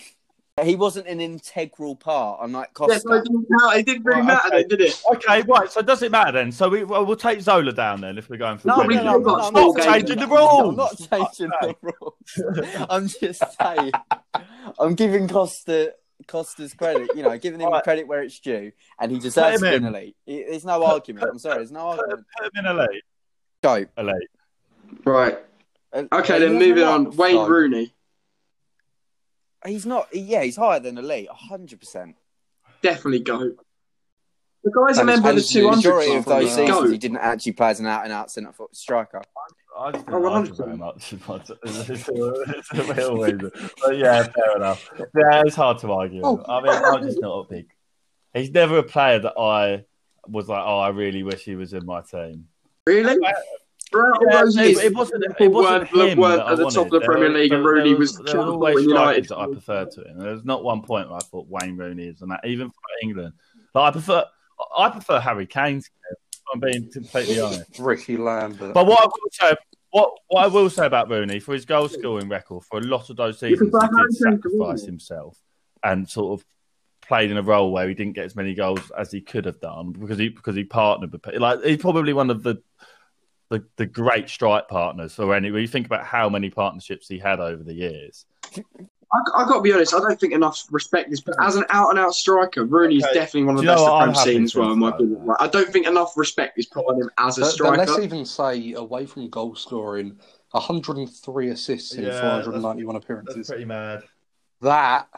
[0.65, 3.01] he wasn't an integral part, unlike Yeah, Costa.
[3.01, 3.77] so it didn't, count.
[3.77, 4.57] it didn't really Right, matter, okay.
[4.63, 5.03] then, did it?
[5.15, 5.71] okay, right.
[5.71, 6.51] So does it matter then?
[6.51, 9.19] So we well, we'll take Zola down then if we're going for No, Premier no,
[9.19, 10.69] no, no, no, no, I'm not changing the the rules.
[10.71, 12.87] I'm not changing the rules.
[12.89, 13.93] I'm just saying.
[14.79, 15.95] I'm giving Costa
[16.27, 17.11] Costa's credit.
[17.15, 17.85] You know, giving him Right.
[17.85, 19.95] credit where it's due, and he deserves Put to him be in.
[19.95, 20.17] elite.
[20.27, 21.27] It- There's no argument.
[21.31, 21.57] I'm sorry.
[21.59, 22.27] There's no Put, argument.
[22.39, 23.05] put him in elite.
[23.63, 23.85] Go.
[23.99, 24.31] Elite.
[25.05, 25.39] Right.
[25.93, 27.15] Uh, Okay, then moving on.
[27.15, 27.93] Wayne So- Rooney.
[29.67, 30.09] He's not.
[30.15, 31.29] Yeah, he's higher than elite.
[31.31, 32.17] hundred percent.
[32.83, 33.53] Definitely go.
[34.65, 36.57] The guy's a And member of the 200 Majority of those Yeah.
[36.57, 36.91] seasons, Go.
[36.91, 39.23] he didn't actually play as an out and out centre foot striker.
[39.79, 41.13] I just Oh, don't like him very much.
[41.29, 43.51] It's a, it's a real reason.
[43.85, 44.91] But yeah, fair enough.
[44.99, 46.21] Yeah, it's hard to argue.
[46.25, 46.43] Oh.
[46.49, 47.69] I mean, I'm just not a big.
[48.35, 49.85] He's never a player that I
[50.27, 52.49] was like, oh, I really wish he was in my team.
[52.87, 53.19] Really?
[53.91, 55.25] Throughout all Yeah, those it, years, it wasn't.
[55.25, 56.75] It Liverpool wasn't weren't, him weren't at the wanted.
[56.75, 59.29] top of the There Premier League, and Rooney there was There always in United.
[59.29, 60.19] that I preferred to him.
[60.19, 62.81] There was not one point where I thought Wayne Rooney is, and that even for
[63.03, 63.33] England,
[63.75, 64.25] like I prefer.
[64.77, 65.79] I prefer Harry Kane.
[65.79, 65.85] if
[66.53, 67.79] I'm being completely honest.
[67.79, 68.73] Ricky Lambert.
[68.73, 69.55] But what I will say,
[69.91, 73.11] what what I will say about Rooney for his goal scoring record for a lot
[73.11, 74.87] of those seasons, he Harry did sacrifice Rooney?
[74.87, 75.39] himself
[75.85, 76.47] and sort of
[77.03, 79.61] played in a role where he didn't get as many goals as he could have
[79.61, 82.57] done because he because he partnered with like he's probably one of the
[83.49, 85.51] the, the great strike partners for any.
[85.51, 88.25] When you think about how many partnerships he had over the years,
[88.55, 89.95] I, I got to be honest.
[89.95, 91.21] I don't think enough respect is.
[91.21, 93.15] But as an out and out striker, Rooney is Okay.
[93.15, 93.93] definitely one of the best what?
[93.93, 94.73] I've I'm ever happy seen as well.
[94.73, 95.25] In my opinion.
[95.27, 97.77] Like, I don't think enough respect is put on him as a But, but striker.
[97.77, 100.19] let's even say away from goal scoring,
[100.51, 103.49] 103 assists in Yeah, 491 that's appearances.
[103.49, 104.03] pretty mad.
[104.63, 105.09] That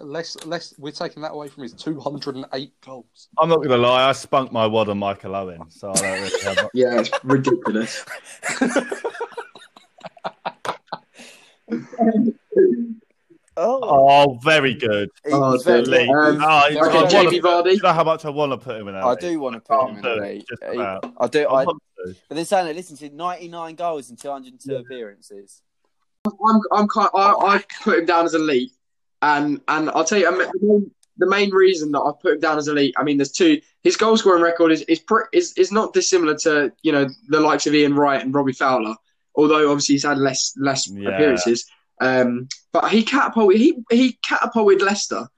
[0.00, 3.28] let's let's we're taking that away from his 208 goals.
[3.38, 6.20] I'm not going to lie, I spunked my wad on Michael Owen, so I don't
[6.22, 6.70] really have much.
[6.74, 8.04] Yeah, it's ridiculous.
[13.56, 15.10] Oh, Oh, very good.
[15.24, 16.08] he Oh, very, Elite.
[16.08, 17.10] Um, Oh, okay, got good.
[17.10, 17.70] Jamie one of- Vardy.
[17.70, 18.94] Do you know how much I want to put him in?
[18.94, 20.44] I do want to put him in elite.
[20.48, 21.12] just He- about.
[21.18, 21.40] I do.
[21.46, 22.14] I I, want to.
[22.28, 25.62] but then saying that, listen to 99 goals and 202 appearances.
[26.26, 27.08] I'm, I'm kind.
[27.14, 28.72] I, I put him down as elite,
[29.22, 32.56] and and I'll tell you, I mean, the main, reason that I put him down
[32.58, 32.94] as elite.
[32.96, 33.60] I mean, there's two.
[33.82, 37.40] His goal scoring record is is, pre, is is not dissimilar to you know the
[37.40, 38.94] likes of Ian Wright and Robbie Fowler,
[39.34, 41.10] although obviously he's had less less Yeah.
[41.10, 41.66] appearances.
[42.00, 45.28] Um, but he catapulted he he catapulted Leicester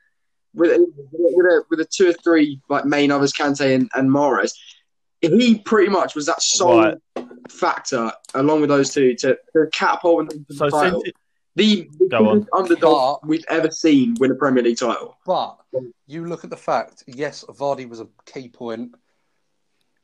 [0.55, 0.81] with
[1.13, 4.53] with a, with a two or three like main others, Kante and, and Mahrez.
[5.21, 6.99] He pretty much was that sole Right.
[7.49, 11.15] factor along with those two to, to catapult them So since it-
[11.55, 12.39] the, the Go on.
[12.41, 15.17] biggest underdog But- we've ever seen win a Premier League title.
[15.27, 15.59] But
[16.07, 18.95] you look at the fact, yes, Vardy was a key point,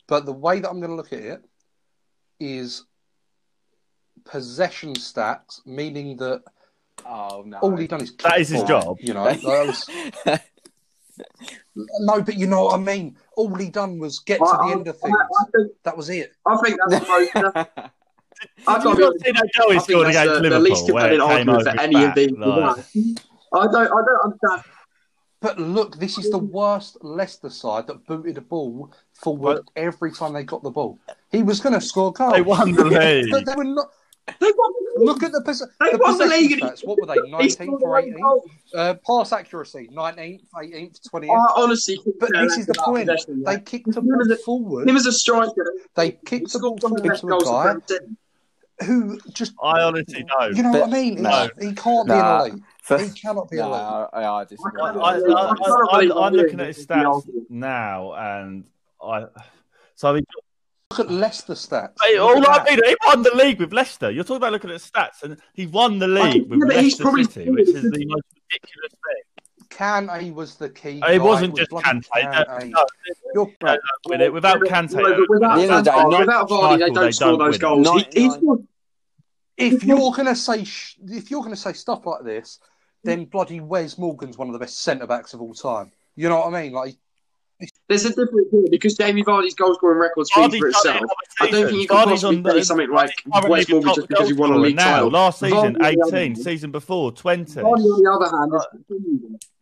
[0.07, 1.45] but the way that I'm going to look at it
[2.41, 2.85] is
[4.25, 6.43] possession stats, meaning that
[7.07, 7.59] Oh no!
[7.59, 8.97] all he done is that is kick his ball, job.
[9.01, 9.89] You know, was-
[11.77, 13.17] no, but you know what I mean.
[13.37, 15.17] All he done was get to the I, end of I, things.
[15.19, 16.33] I think, That was it.
[16.45, 17.09] I think that's the
[17.77, 17.91] most.
[18.39, 20.49] that's- I've Did got to be not honest, that goal he scored that's against the,
[20.51, 22.31] the least Liverpool where compelling argument for his any of these.
[22.33, 22.79] Like,
[23.53, 23.75] I don't.
[23.77, 24.63] I don't understand.
[25.41, 30.33] But look, this is the worst Leicester side that booted the ball forward every time
[30.33, 30.99] they got the ball.
[31.31, 32.33] He was going to score goals.
[32.33, 33.31] They won the league.
[33.31, 33.87] But they were not.
[34.41, 34.73] They won,
[35.07, 36.59] Look at the, pos- they the won the league.
[36.61, 36.85] stats.
[36.85, 37.15] What were they?
[37.31, 38.41] 19th or 18th?
[38.75, 41.31] Uh, pass accuracy, 19th, 18th, 20th.
[41.31, 43.09] I honestly, but this is the point.
[43.47, 44.89] They kicked the Him ball as a- forward.
[44.89, 47.53] Him as a striker, They kicked the ball scored some of the forward to a
[47.53, 48.17] guy for the Prem
[48.85, 50.57] who just, I honestly don't.
[50.57, 51.23] you know But- what I mean?
[51.23, 51.49] no.
[51.61, 52.45] He can't Nah.
[52.45, 52.65] be an elite.
[52.83, 54.09] For- He cannot be no, elite.
[54.13, 54.81] I, I disagree.
[54.83, 55.31] I, with I, that.
[55.31, 58.65] I, I can't believe I, I'm I'm looking at his stats now, and
[59.03, 59.27] I.
[59.95, 60.23] So he,
[60.91, 61.93] Look at Leicester stats.
[62.03, 64.11] Hey, all I mean, he won the league with Leicester.
[64.11, 67.25] You're talking about looking at stats, and he won the league yeah, with but Leicester
[67.25, 69.23] City, which is the most ridiculous thing.
[69.71, 71.01] Kante was the key.
[71.07, 72.09] It wasn't just bloody Kante.
[72.11, 72.71] Kante.
[72.71, 72.85] No,
[73.35, 74.33] You're- no, no, with it.
[74.33, 76.79] Without Yeah, Kante, no, but without, At the end of the day, Kante- without Vardy,
[76.79, 77.87] they don't score don't those goals.
[77.87, 78.31] He, Ninety-nine.
[78.31, 78.69] he scored
[79.57, 82.61] if you're gonna say sh- if you're gonna say stuff like this,
[83.05, 85.93] then bloody Wes Morgan's one of the best centre backs of all time.
[86.17, 86.73] You know what I mean?
[86.73, 86.97] Like,
[87.89, 91.01] There's a difference here because Jamie Vardy's goal scoring record speaks for itself.
[91.41, 93.73] I don't think you can Vardy's possibly on the- say something like currently Wes the
[93.75, 95.11] Morgan just because he won a league scorer title.
[95.11, 96.37] Now, last season, Vardy, on the other 18.
[96.37, 97.53] Season before, 20.
[97.55, 98.53] Vardy, on the other hand,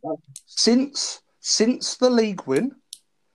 [0.04, 2.72] has since since the league win,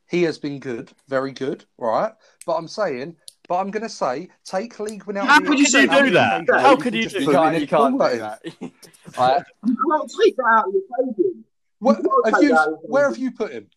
[0.10, 2.12] he has been good, very good, right?
[2.46, 3.16] But I'm saying,
[3.48, 5.28] but I'm going to say, take league win out.
[5.28, 6.46] How could you equation, say how do that?
[6.46, 8.42] many How could you just do You can't, you can't do that.
[9.18, 11.46] I, You can't take that out of the equation.
[11.80, 13.70] Where, have you, that out of the where have you put him?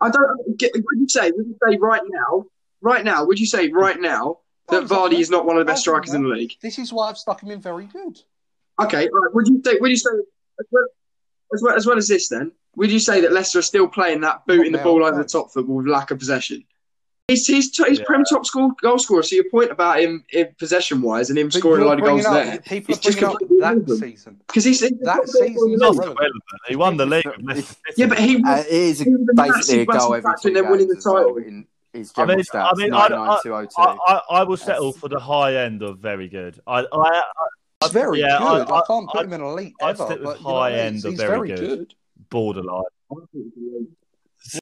[0.00, 0.58] I don't.
[0.58, 1.30] get- Would you say?
[1.30, 2.46] Would you say right now?
[2.80, 3.24] Right now?
[3.24, 4.38] Would you say right now
[4.68, 6.52] that Vardy is not one of the best strikers in the league?
[6.60, 8.20] This is why I've stuck him in very good.
[8.80, 9.08] Okay.
[9.12, 9.34] Right.
[9.34, 9.78] Would you say?
[9.80, 10.10] Would you say
[10.60, 10.86] as well
[11.54, 12.28] as well as, well as this?
[12.28, 15.28] Then would you say that Leicester are still playing that booting the ball over the
[15.28, 16.64] top football with lack of possession?
[17.28, 18.04] He's he's, he's Yeah.
[18.06, 19.22] Prem top score, goal scorer.
[19.24, 22.00] So your point about him in possession wise and him But scoring a you're of
[22.00, 24.00] goals up- there People it's are just bringing up that irrelevant.
[24.00, 24.40] season.
[24.46, 25.96] because he's, he's That he's not season's goal Not scorer.
[25.96, 26.18] irrelevant.
[26.20, 26.42] relevant.
[26.68, 28.66] He won the league with Yeah, but he uh, was.
[28.66, 31.04] it is he was basically a goal every factor two in them winning the games
[31.06, 31.36] well title.
[31.38, 32.70] in his I mean, stats.
[32.72, 33.40] I mean, I, I,
[33.76, 36.60] I, I, I will settle for the high end of very good.
[36.66, 37.22] I, I,
[37.82, 38.70] He's very yeah, good.
[38.70, 40.04] I, I- can't put I'd- him in elite I'd ever.
[40.04, 41.78] stick with but you know what I high end of very very good.
[41.78, 41.94] good.
[42.30, 42.82] borderline.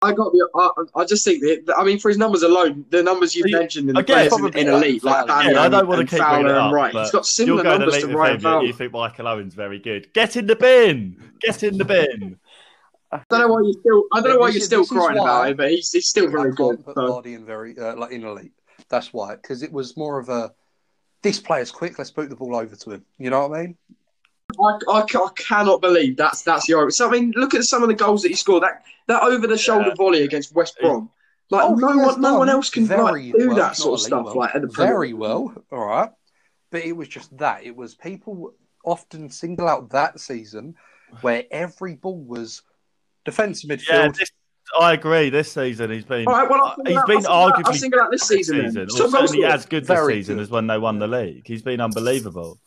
[0.03, 0.49] I got the.
[0.55, 1.75] I, I just think that.
[1.77, 4.33] I mean, for his numbers alone, the numbers you've Yeah, mentioned in the again, players
[4.33, 5.43] in, probably in elite, like Fowler.
[5.43, 6.95] Aubameyang Yeah, I don't want and to keep bringing Fowler it and up, Wright.
[6.95, 8.67] He's got you're similar going to numbers leave to with Wright him and that Fowler.
[8.67, 10.13] you think Michael Owen's very good.
[10.13, 11.33] Get in the bin.
[11.41, 12.39] Get in the bin.
[13.13, 14.05] I don't know why you're still.
[14.13, 16.53] I don't know why you're still crying why- about it, but he's, he's still very
[16.53, 16.85] good.
[16.85, 17.01] put So.
[17.03, 18.53] Vardy in very uh, like in elite.
[18.89, 20.53] That's why, because it was more of a
[21.23, 21.99] this player's quick.
[21.99, 23.05] Let's boot the ball over to him.
[23.19, 23.77] You know what I mean?
[24.61, 26.95] I, I, I cannot believe that's that's the argument.
[26.95, 28.63] So I mean, look at some of the goals that he scored.
[28.63, 29.95] That that over the shoulder Yeah.
[29.97, 31.11] volley against West Brom.
[31.51, 34.07] Like Oh, no one, no one else can very like, do well, that sort of
[34.07, 34.25] stuff.
[34.25, 35.17] well, Like at the very League.
[35.21, 35.55] well.
[35.71, 36.11] All right,
[36.71, 37.65] but it was just that.
[37.65, 40.75] It was people often single out that season
[41.21, 42.63] where every ball was
[43.25, 43.89] defensive midfield.
[43.89, 44.31] Yeah, this,
[44.81, 45.29] I agree.
[45.31, 46.27] This season he's been.
[46.27, 48.23] All right, well, I'll he's out- been I'll single out- I'll arguably single out this
[48.23, 48.59] season.
[48.59, 48.67] then.
[48.71, 50.43] season, Top or certainly as good this Very season good.
[50.43, 51.47] as when they won the league.
[51.47, 52.59] He's been unbelievable.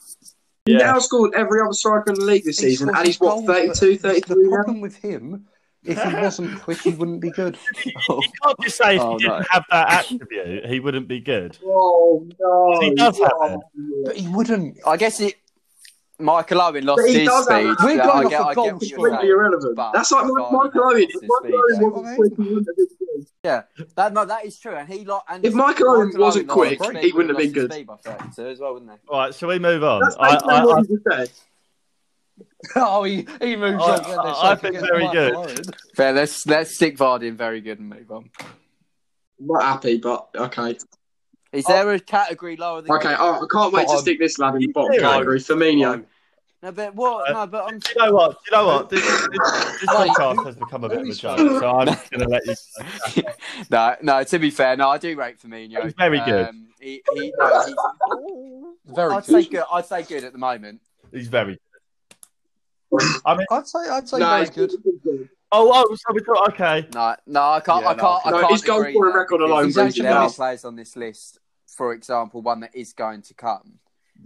[0.68, 0.94] He Yeah.
[0.94, 3.98] outscored every other striker in the league this He season, and he's what goals, 32,
[3.98, 4.56] 33 The now.
[4.56, 5.48] problem with him,
[5.84, 7.58] if he wasn't quick, he wouldn't be good.
[7.86, 7.94] You
[8.44, 9.46] can't just say if Oh, he didn't no.
[9.50, 11.58] have that attribute, he wouldn't be good.
[11.66, 12.80] Oh no!
[12.82, 13.62] He does have Oh,
[14.06, 14.78] But he wouldn't.
[14.86, 15.36] I guess it.
[16.20, 17.76] Michael Owen lost his does have- speed.
[17.86, 19.10] We're going I off get, a I goal get what you're scorer.
[19.12, 19.76] completely irrelevant.
[19.94, 20.72] That's like Michael Owen.
[20.74, 21.62] lost If his Michael.
[21.80, 22.88] Owen wasn't quick, he wouldn't have been
[23.18, 23.28] good.
[23.44, 23.62] Yeah,
[23.96, 25.22] that no, that is true, and he like.
[25.30, 27.72] And If Michael Owen wasn't lost quick, speed, he wouldn't have been good.
[27.72, 28.98] speed by 32 as well, wouldn't he?
[29.10, 30.02] All right, shall we move on?
[30.02, 31.32] That's I, basically I, what I, you said.
[32.76, 34.04] Oh, he, he moves I- on.
[34.04, 35.36] don't they, so I I think very Michael good.
[35.36, 35.56] Owen.
[35.96, 36.14] Fair.
[36.14, 38.30] Let's let's stick Vardy in very good and move on.
[39.40, 40.78] Not happy, but okay.
[41.52, 41.96] Is there oh.
[41.96, 42.92] a category lower than?
[42.92, 45.10] Okay, oh, I can't wait to stick this lad in the bottom Zero.
[45.10, 45.40] category.
[45.40, 46.06] Firmino.
[46.64, 47.32] No, but what?
[47.32, 47.78] No, but I'm.
[47.80, 48.32] Do you know what?
[48.32, 48.90] Do you know what?
[48.90, 49.20] This, this,
[49.82, 52.46] this podcast has become a bit of a joke, so I'm just going to let
[52.48, 53.24] you.
[53.70, 54.24] no, no.
[54.24, 55.84] To be fair, no, I do rate Firmino.
[55.84, 56.48] He's very good.
[56.48, 57.76] Um, he, he, no, he's,
[58.96, 59.44] Very I'd good.
[59.44, 59.64] say good.
[59.72, 60.82] I'd say good at the moment.
[61.12, 61.60] He's very
[62.92, 63.02] good.
[63.26, 64.72] I mean, I'd say I'd say No, very he's good.
[65.52, 66.88] oh, oh, so we thought, okay.
[66.94, 67.84] No, no, I can't.
[67.84, 68.26] Yeah, I can't.
[68.26, 70.30] I No, can't his goal agree scoring there record alone He's brings it There are
[70.30, 73.74] players on this list, for example, one that is going to come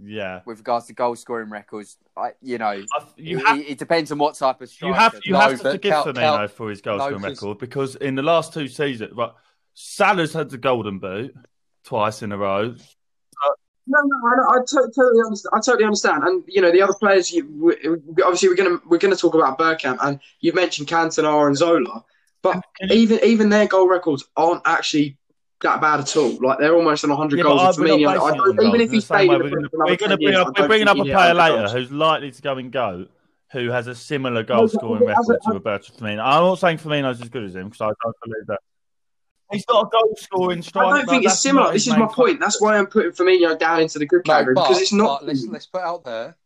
[0.04, 0.40] Yeah.
[0.46, 1.96] with regards to goal scoring records.
[2.16, 2.70] I, you know,
[3.16, 4.92] you it, have, it depends on what type of striker.
[4.94, 7.04] you have, you No, have to but forgive Cal- Firmino Cal- for his goal No,
[7.08, 9.32] scoring 'cause- record because in the last two seasons, right,
[9.74, 11.34] Salah's had the golden boot
[11.84, 12.74] twice in a row.
[13.84, 15.50] No, no, I, I to- totally understand.
[15.54, 16.22] I totally understand.
[16.24, 17.32] And you know, the other players.
[17.32, 21.56] You, we, obviously, we're gonna we're gonna talk about Bergkamp, and you mentioned Cantona and
[21.56, 22.04] Zola,
[22.42, 25.18] but even even their goal records aren't actually
[25.62, 26.36] that bad at all.
[26.40, 27.76] Like they're almost on 100 Yeah, goals.
[27.76, 29.50] but and we're I don't- even if In he the stayed way, in the we're
[29.50, 31.72] gonna- League we're going to bring years, up we're bringing up a player later goals.
[31.72, 33.06] who's likely to go and go,
[33.52, 36.20] who has a similar goal No, scoring but as record a- to Roberto Firmino.
[36.24, 38.58] I'm not saying Firmino's as good as him because I don't believe that.
[39.52, 40.88] He's not a goal scoring striker.
[40.94, 41.72] I don't think it's similar.
[41.72, 42.40] This is my point.
[42.40, 45.20] That's why I'm putting Firmino down into the good No, category but, because it's not.
[45.20, 46.36] but let's let's put out there.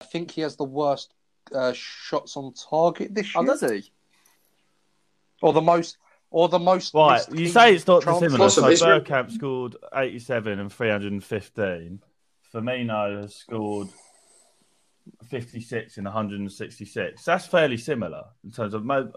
[0.00, 1.14] I think he has the worst
[1.54, 3.42] uh, shots on target this year.
[3.42, 3.90] Oh, does he?
[5.42, 5.98] or the most,
[6.34, 6.92] or the most.
[6.94, 8.22] Right, you say it's not chances.
[8.32, 8.50] dissimilar.
[8.50, 8.90] So Possible.
[9.00, 12.00] Bergkamp scored 87 and 315.
[12.52, 13.88] Firmino has scored
[15.30, 17.24] 56 and 166.
[17.24, 18.84] That's fairly similar in terms of.
[18.84, 19.12] Mo-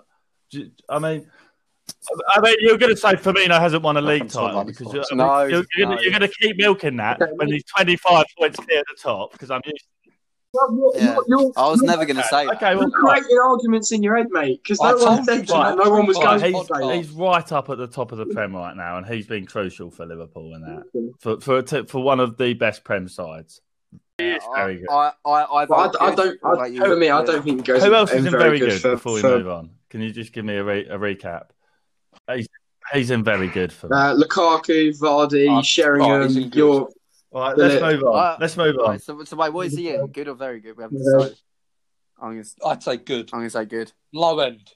[0.89, 1.27] I mean,
[2.35, 5.03] I mean, you're going to say Firmino hasn't won a league title because you're.
[5.11, 5.95] I mean, No, you're, you're, no.
[5.95, 9.31] gonna, you're going to keep milking that when he's 25 points clear at the top
[9.31, 9.85] because I'm used.
[10.53, 11.13] You're- Yeah.
[11.13, 12.55] you're- you're- I was never going to say that.
[12.55, 15.47] Okay, well, You're creating arguments in your head, mate, because no told one you said
[15.47, 15.77] to that.
[15.77, 16.95] No one was Right, going he's, to say podcast.
[16.95, 19.91] he's right up at the top of the Prem right now, and he's been crucial
[19.91, 23.61] for Liverpool in that for for for one of the best Prem sides.
[24.19, 24.89] is very good.
[24.89, 26.39] I, I, I, But I, I don't.
[26.43, 26.83] I, about you?
[26.83, 27.83] over me, I don't think he goes.
[27.83, 29.69] Who else in is in very good, for, before we for, move on?
[29.89, 31.49] Can you just give me a, re- a recap?
[32.33, 32.47] He's,
[32.93, 33.95] he's in very good for me.
[33.95, 36.09] Uh, Lukaku, Vardy, Oh, Sheringham.
[36.09, 36.55] oh, he's in good.
[36.55, 36.89] You're
[37.37, 38.17] All right, let's move on.
[38.17, 38.89] Uh, let's move on.
[38.89, 40.07] Right, so, so wait, what is he in?
[40.07, 40.75] Good or very good?
[40.75, 41.37] We haven't decided.
[42.19, 43.29] I'm gonna, I'd say good.
[43.31, 43.91] I'm gonna say good.
[44.11, 44.73] Low end.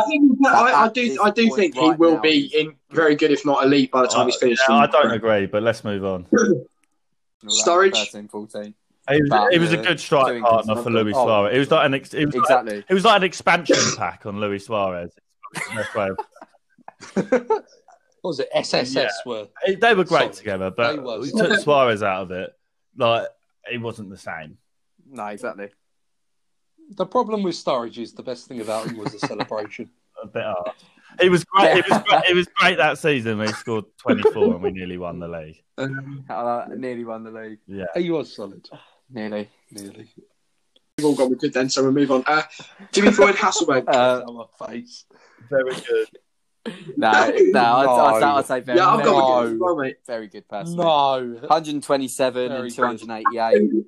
[0.00, 1.18] I think I, I do.
[1.22, 4.00] I do point think he will now, be in very good, if not elite, by
[4.00, 4.62] the time he's finished.
[4.66, 6.24] Yeah, I don't agree, but let's move on.
[7.44, 7.96] Sturridge?
[8.12, 8.74] 13, 14.
[9.10, 10.94] He was, But, he was a uh, good strike partner for consistent.
[10.94, 11.26] Luis Oh.
[11.26, 11.54] Suarez.
[11.54, 12.84] It was like an ex- it was like, Exactly.
[12.88, 15.12] it was like an expansion pack on Luis Suarez.
[18.24, 18.94] It's the best way of- What was it?
[18.94, 19.08] SSS Yeah.
[19.26, 19.48] were.
[19.66, 20.32] They- They were great Solid.
[20.34, 22.50] together, They but were we took Suarez out of it.
[22.96, 23.28] Like
[23.70, 24.58] it wasn't the same.
[25.06, 25.70] No, exactly.
[26.90, 29.90] The problem with Sturridge is the best thing about him was the celebration.
[30.22, 30.72] A bit hard.
[31.20, 31.78] He was great.
[31.78, 32.24] It was great.
[32.30, 35.62] It was great that season We scored 24 and we nearly won the league.
[35.78, 37.58] Um, I nearly won the league.
[37.66, 37.86] Yeah.
[37.96, 38.68] He was solid.
[39.10, 39.48] Nearly.
[39.70, 40.08] Nearly.
[40.98, 42.22] we've all gone good then, so we'll move on.
[42.26, 42.42] Uh,
[42.92, 43.84] Jimmy Floyd Hasselbaink.
[43.88, 45.04] Uh, on my face.
[45.50, 46.08] Very good.
[46.96, 49.50] no, no, I'd, I'd, say, I'd say very, yeah, I've very, got No.
[49.50, 49.96] good well, mate.
[50.06, 50.76] very good person.
[50.76, 51.36] No.
[51.42, 52.74] 127 Very and good.
[52.74, 53.84] 288.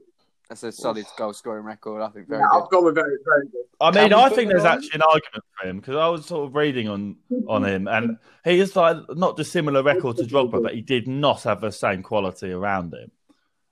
[0.48, 2.02] That's a solid goal scoring record.
[2.02, 2.62] I think very Yeah, good.
[2.64, 3.62] I've gone with very, very good.
[3.80, 4.76] I mean, I think there's on?
[4.78, 7.16] actually an argument for him because I was sort of reading on
[7.48, 11.42] on him, and he is like not dissimilar record to Drogba, but he did not
[11.42, 13.10] have the same quality around him.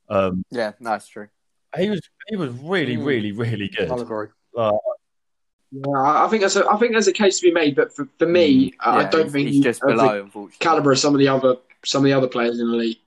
[0.08, 1.28] Um, Yeah, no, that's true.
[1.76, 3.04] he was he was really, Mm.
[3.06, 3.90] really, really good.
[3.90, 4.28] I'll agree.
[4.54, 4.74] Like,
[5.76, 7.92] Yeah, I I think that's a, I think there's a case to be made, but
[7.94, 10.56] for, for me, uh, I don't he's, think he's just of the below, unfortunately.
[10.60, 12.98] caliber of some of the other some of the other players in the league.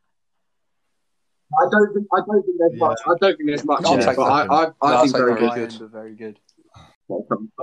[1.57, 2.87] I don't think I don't think there's Yeah.
[2.87, 2.99] much.
[3.05, 4.45] I don't think there's much I'll in it, but I.
[4.65, 5.39] I, I think very Ryan.
[5.39, 5.71] good.
[5.71, 6.39] Ryan, but very good.
[7.09, 7.13] uh,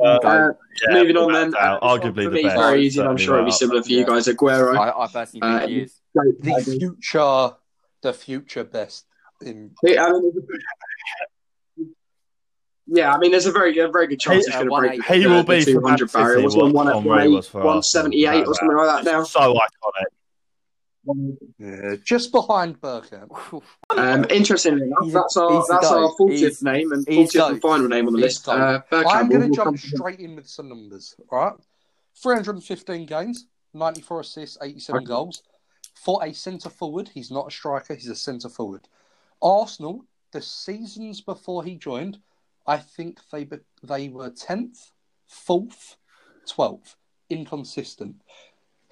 [0.03, 0.53] Uh,
[0.89, 2.57] yeah, moving on then, doubt, uh, arguably for the me, best.
[2.57, 4.27] very easy, and I'm sure it'll be similar for you guys.
[4.27, 4.75] Aguero.
[4.79, 6.01] I, I personally think Uh, he is.
[6.15, 7.51] The future,
[8.01, 9.05] the future best
[9.43, 9.73] in.
[9.83, 10.49] Yeah, I mean, there's a-
[12.87, 14.81] yeah, I mean, there's a very, a very good chance He- he's going to uh,
[14.81, 16.35] break He the, will the be for 200 barrier.
[16.35, 18.11] City Wasn't it what one, Henry was for Arsenal.
[18.11, 19.23] 178 or something like that now?
[19.25, 20.05] So iconic.
[21.59, 23.63] Yeah, just behind Bergkamp.
[23.91, 26.17] Um, interestingly enough, that's our he's the that's our goat.
[26.19, 28.49] 40th He's- name and he's 40th and final name on the list.
[28.49, 31.15] Uh, I'm going to jump straight in with some numbers.
[31.31, 31.53] All right,
[32.23, 35.07] 315 games, 94 assists, 87 Okay.
[35.07, 35.43] goals.
[35.95, 38.89] For a centre forward, he's not a striker; he's a centre forward.
[39.43, 42.19] Arsenal, the seasons before he joined,
[42.67, 43.49] I think they
[43.83, 44.91] they were 10th,
[45.31, 45.97] 4th,
[46.47, 46.97] 12th,
[47.29, 48.23] inconsistent.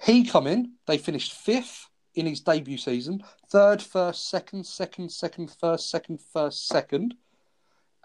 [0.01, 5.51] He come in, they finished fifth in his debut season, third, first, second, second, second,
[5.51, 7.15] first, second, first, second.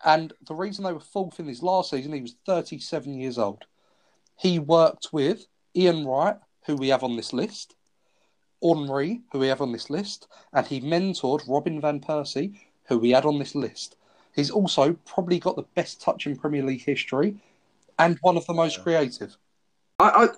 [0.04, 3.64] And the reason they were fourth in his last season, he was 37 years old.
[4.36, 7.74] He worked with Ian Wright, who we have on this list,
[8.62, 13.10] Henry, who we have on this list, and he mentored Robin Van Persie, who we
[13.10, 13.96] had on this list.
[14.38, 17.34] He's also probably got the best touch in Premier League history
[17.98, 19.36] and one of the most creative.
[19.98, 20.28] I,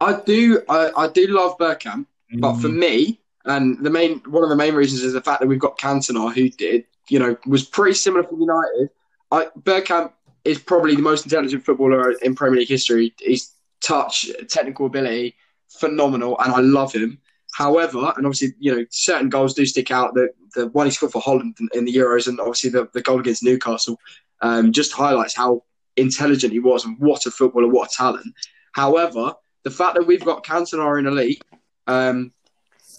[0.00, 2.04] I, I do, I, I do love Bergkamp,
[2.34, 2.60] but Mm.
[2.60, 5.58] for me, and the main one of the main reasons is the fact that we've
[5.58, 8.90] got Cantona, who did, you know, was pretty similar for United.
[9.30, 10.12] I, Bergkamp
[10.44, 13.14] is probably the most intelligent footballer in Premier League history.
[13.20, 15.34] His touch, technical ability,
[15.68, 17.18] phenomenal, and I love him.
[17.54, 20.12] However, and obviously, you know, certain goals do stick out.
[20.12, 23.02] The the one he scored for Holland in, in the Euros, and obviously the, the
[23.02, 24.00] goal against Newcastle,
[24.40, 25.62] um, just highlights how
[25.96, 28.34] intelligent he was and what a footballer, what a talent.
[28.72, 31.42] However, the fact that we've got Cantona in elite,
[31.86, 32.32] um,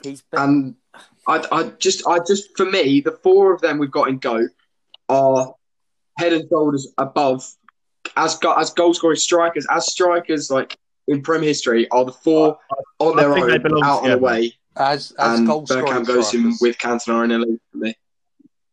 [0.04, 0.76] He's and
[1.28, 4.48] I, I just, I just, for me, the four of them we've got in go
[5.10, 5.54] are
[6.18, 7.44] head and shoulders above
[8.16, 10.78] as as goal scoring strikers, as strikers like
[11.08, 12.58] in Prem history are the four
[13.00, 16.06] on I their think own belong out on the way, As as and goal Bergkamp
[16.06, 17.96] goes in with Cantona in elite for me.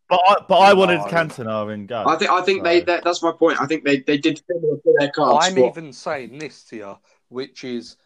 [0.08, 1.04] But I, but I wanted No.
[1.06, 2.04] Cantona in go.
[2.06, 3.60] I think, I think they, that, that's my point.
[3.60, 5.46] I think they, they did similar to their cards.
[5.46, 6.98] I'm What- even saying this to you,
[7.28, 7.96] which is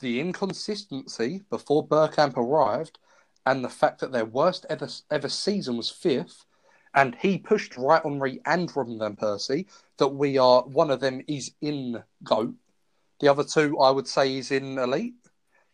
[0.00, 2.98] the inconsistency before Bergkamp arrived,
[3.44, 6.46] and the fact that their worst ever ever season was fifth,
[6.94, 9.66] and he pushed right Henry and Robin van Persie.
[9.98, 12.54] That we are one of them is in goat,
[13.20, 15.14] the other two I would say is in elite.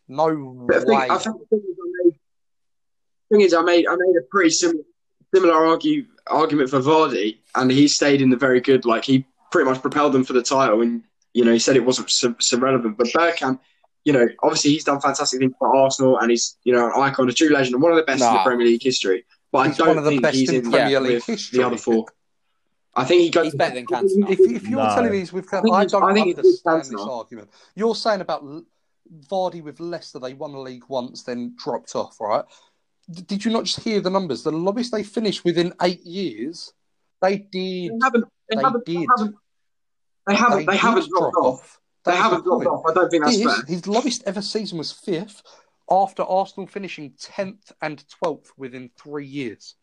[0.09, 1.07] No But I think, way.
[1.11, 2.15] I think the thing is, I made,
[3.31, 4.85] thing is, I made, I made a pretty similar,
[5.35, 8.85] similar argue, argument for Vardy, and he stayed in the very good.
[8.85, 11.03] Like he pretty much propelled them for the title, and
[11.35, 12.97] you know he said it wasn't so, so relevant.
[12.97, 13.61] But Bergkamp,
[14.05, 17.29] you know, obviously he's done fantastic things for Arsenal, and he's you know an icon,
[17.29, 19.25] a true legend, and one of the best in the Premier League history.
[19.53, 21.27] But He's I don't one of the think best he's in in Premier League with
[21.27, 21.59] history.
[21.59, 22.07] the other four.
[22.95, 23.45] I think he goes.
[23.45, 24.31] He's better than Cantona.
[24.31, 24.95] If, if you're No.
[24.95, 27.51] telling me he's with, I I don't I think he's understand this argument.
[27.75, 28.65] You're saying about L-
[29.29, 32.45] Vardy with Leicester, they won the league once, then dropped off, right?
[33.27, 34.43] did you not just hear the numbers?
[34.43, 36.75] The lowest they finished within eight years,
[37.23, 37.93] they did.
[37.93, 38.25] They haven't.
[38.51, 39.35] They, They haven't, they haven't.
[40.27, 40.67] They haven't.
[40.67, 41.81] They, did haven't dropped off.
[42.05, 42.69] They That is haven't dropped point.
[42.69, 42.85] off.
[42.87, 43.65] I don't think that's This- fair.
[43.67, 45.43] his lowest ever season was fifth,
[45.91, 49.75] after Arsenal finishing tenth and twelfth within three years.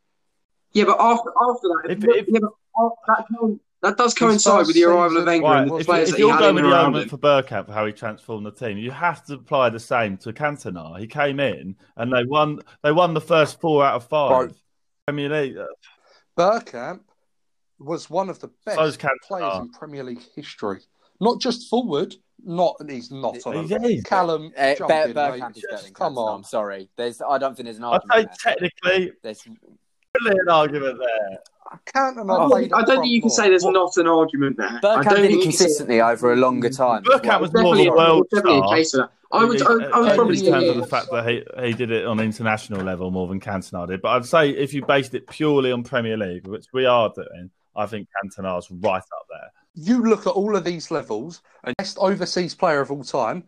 [0.74, 2.42] Yeah, but after after that, If- yeah, if-
[2.78, 5.76] but that, co- that does coincide with the arrival of season- Wenger Right, and the
[5.78, 7.10] if, players if that you're had going in with and the argument him.
[7.10, 10.34] for Bergkamp for how he transformed the team, you have to apply the same to
[10.34, 11.00] Cantona.
[11.00, 12.60] He came in and they won.
[12.84, 14.56] They won the first four out of five Right.
[15.08, 15.58] Premier League.
[16.38, 17.02] Bergkamp
[17.80, 19.10] was one of the best So's Cantona.
[19.28, 20.80] players in Premier League history.
[21.22, 24.52] Not just forward, not he's not on He's- a he's- Callum.
[24.58, 25.34] Uh, jump Ber- in, mate.
[25.36, 26.36] Is better Just than come on.
[26.38, 26.90] I'm sorry.
[26.98, 28.12] There's, I don't think there's an argument.
[28.14, 28.70] I'd say there.
[28.72, 29.48] technically, There's,
[30.22, 31.40] really an argument there.
[31.86, 33.50] Cantona I don't think you can front say more.
[33.50, 34.68] there's not an argument there.
[34.68, 37.04] I don't did think it you can say- consistently over a longer time.
[37.12, 38.76] as Bergkamp was more of Definitely, a world star.
[38.76, 39.12] case of that.
[39.32, 41.74] I would, I, I would uh, in terms say of the fact that he, he
[41.74, 44.02] did it on international level more than Cantona did.
[44.02, 47.50] But I'd say if you based it purely on Premier League, which we are doing,
[47.76, 49.52] I think Cantona's right up there.
[49.74, 53.44] You look at all of these levels, and best overseas player of all time,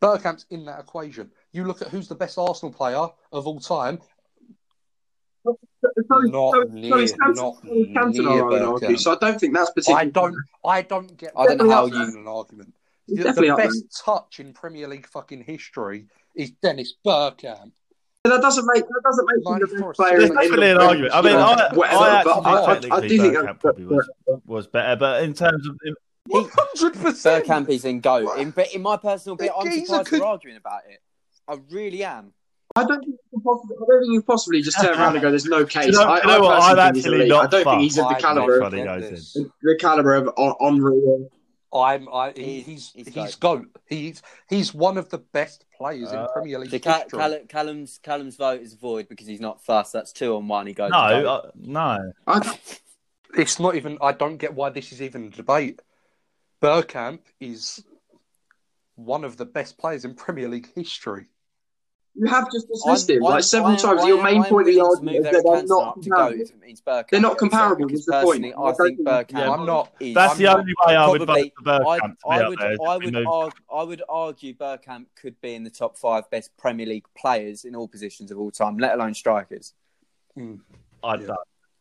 [0.00, 1.30] Bergkamp's in that equation.
[1.52, 4.00] You look at who's the best Arsenal player of all time.
[5.82, 8.60] So, Not so, near- so is not so is Cantona, near I.
[8.60, 8.98] Bergkamp.
[8.98, 11.32] So I don't think that's I don't, I don't get.
[11.36, 12.20] I don't know how Definitely you.
[12.20, 12.74] an argument.
[13.08, 16.06] The, definitely the up best touch in Premier League fucking history
[16.36, 17.72] is Dennis Bergkamp.
[18.24, 20.18] But that doesn't make that doesn't make him the best player.
[20.18, 21.14] There's in- in definitely an argument.
[21.14, 23.60] I mean, I, whatever, I but actually I, I, I technically do think Bergkamp that,
[23.60, 24.10] probably was,
[24.46, 25.76] was better, but in terms of
[26.28, 27.44] One hundred percent.
[27.46, 28.32] Bergkamp is in go.
[28.34, 31.00] In, in my personal bit, I'm surprised could- we're arguing about it.
[31.48, 32.32] I really am.
[32.76, 35.14] I don't think you can possibly, I don't think you can possibly just turn around
[35.14, 36.58] and go, "There's no case." you know, I, you know I what?
[36.76, 37.28] personally I'm think he's elite.
[37.28, 38.24] not I don't think he's of the fussed.
[38.24, 39.36] caliber of funny, of goes this.
[39.36, 39.52] in.
[39.62, 41.28] the caliber of Hen- Henry.
[41.74, 43.66] I'm, I, he, He's- he's he's he's goat.
[43.88, 47.18] He's he's one of the best players in Uh, Premier League The Cal- history.
[47.18, 49.92] Cal- Callum's Callum's vote is void because he's not fast.
[49.92, 50.66] That's two on one.
[50.66, 50.90] He goes.
[50.90, 51.28] No, go.
[51.34, 52.12] uh, no.
[52.26, 52.58] I,
[53.34, 53.96] It's not even.
[54.02, 55.80] I don't get why this is even a debate.
[56.60, 57.82] Bergkamp is
[58.96, 61.26] one of the best players in Premier League history.
[62.14, 64.00] You have just dismissed I'm- him I'm- like several I'm- times.
[64.00, 66.16] I'm- Your main I'm point of the argument is that they're not up to go
[66.16, 66.42] comparable.
[66.42, 68.44] if it They're not comparable, is the point.
[68.44, 69.92] I I think think- Bergkamp Yeah, I'm not.
[69.98, 72.60] That's I'm the only way I would vote probably- for Bergkamp I, to I would,
[72.62, 76.86] I would, argue, I would argue Bergkamp could be in the top five best Premier
[76.86, 79.72] League players in all positions of all time, let alone strikers.
[80.34, 80.56] Hmm.
[81.02, 81.26] I Yeah.
[81.28, 81.38] don't.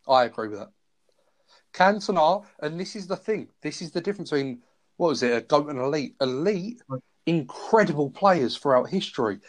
[0.07, 0.69] I agree with that.
[1.73, 3.49] Cantona, and this is the thing.
[3.61, 4.61] This is the difference between
[4.97, 6.15] what was it, a goat and elite.
[6.21, 6.81] Elite,
[7.25, 9.39] incredible players throughout history.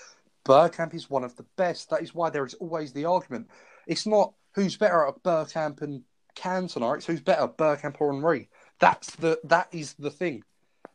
[0.45, 1.91] Bergkamp is one of the best.
[1.91, 3.49] That is why there is always the argument.
[3.87, 6.03] It's not who's better at Bergkamp and
[6.37, 6.97] Cantona.
[6.97, 8.49] It's who's better, Bergkamp or Henry.
[8.81, 10.43] That's the that is the thing.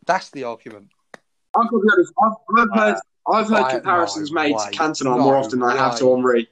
[0.05, 0.89] That's the argument.
[1.55, 2.13] I've got to be honest.
[2.21, 4.69] I've, I've heard uh, I've heard I- comparisons no made way.
[4.71, 6.15] to Cantona No more often than I have to.
[6.15, 6.47] Henry.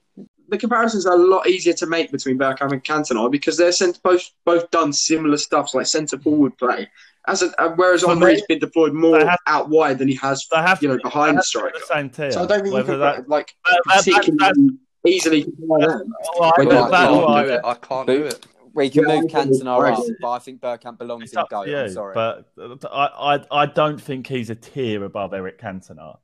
[0.48, 3.74] The comparisons are a lot easier to make between Bergkamp and Cantona because they're
[4.04, 6.88] both both done similar stuff like centre forward play.
[7.28, 10.16] As a, uh, whereas Well, Henry's they- been deployed more have- out wide than he
[10.16, 11.80] has, They have you know, to- behind the have striker.
[11.80, 12.32] the same tier.
[12.32, 16.14] So I don't think you Whether can that, like that- that- easily compare them.
[16.40, 17.62] Well, I- When that- I that- can't do I- it.
[17.64, 18.48] I can't do it.
[18.74, 21.50] We can Yeah, move think- Cantona up, but I think Bergkamp belongs It's in up
[21.50, 21.62] go.
[21.64, 22.14] I'm sorry.
[22.14, 26.18] but uh, I, I, I don't think he's a tier above Eric Cantona.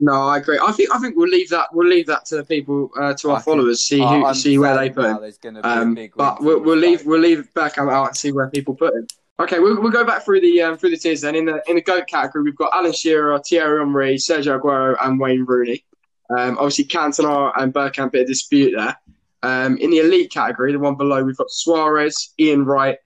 [0.00, 0.58] No, I agree.
[0.62, 3.30] I think I think we'll leave that we'll leave that to the people uh, to
[3.30, 5.20] our I think- followers see who see where they put him.
[5.20, 7.06] There's going to be Um, but we'll, we'll leave Bergkamp.
[7.06, 9.06] we'll leave Bergkamp out and see where people put him.
[9.38, 11.34] Okay, we'll, we'll go back through the um, through the tiers then.
[11.34, 15.20] In the in the goat category, we've got Alan Shearer, Thierry Henry, Sergio Aguero, and
[15.20, 15.84] Wayne Rooney.
[16.30, 18.96] Um, obviously, Cantona and Bergkamp bit of dispute there.
[19.42, 22.98] Um, in the elite category, the one below, we've got Suarez, Ian Wright,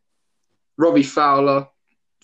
[0.77, 1.67] Robbie Fowler,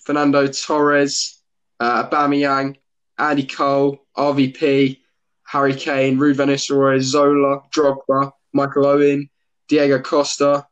[0.03, 1.41] Fernando Torres,
[1.79, 2.77] uh, Aubameyang,
[3.17, 4.99] Andy Cole, RVP,
[5.43, 6.57] Harry Kane, Ruud van
[7.01, 9.29] Zola, Drogba, Michael Owen,
[9.67, 10.65] Diego Costa.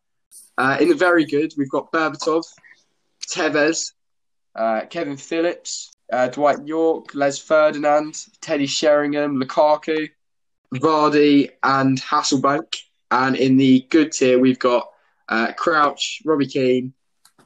[0.57, 2.45] Uh, in the very good, we've got Berbatov,
[3.27, 3.93] Tevez,
[4.55, 10.09] uh, Kevin Phillips, uh, Dwight Yorke, Les Ferdinand, Teddy Sheringham, Lukaku,
[10.73, 12.75] Vardy, and Hasselbaink.
[13.11, 14.89] And in the good tier, we've got
[15.29, 16.93] uh, Crouch, Robbie Keane,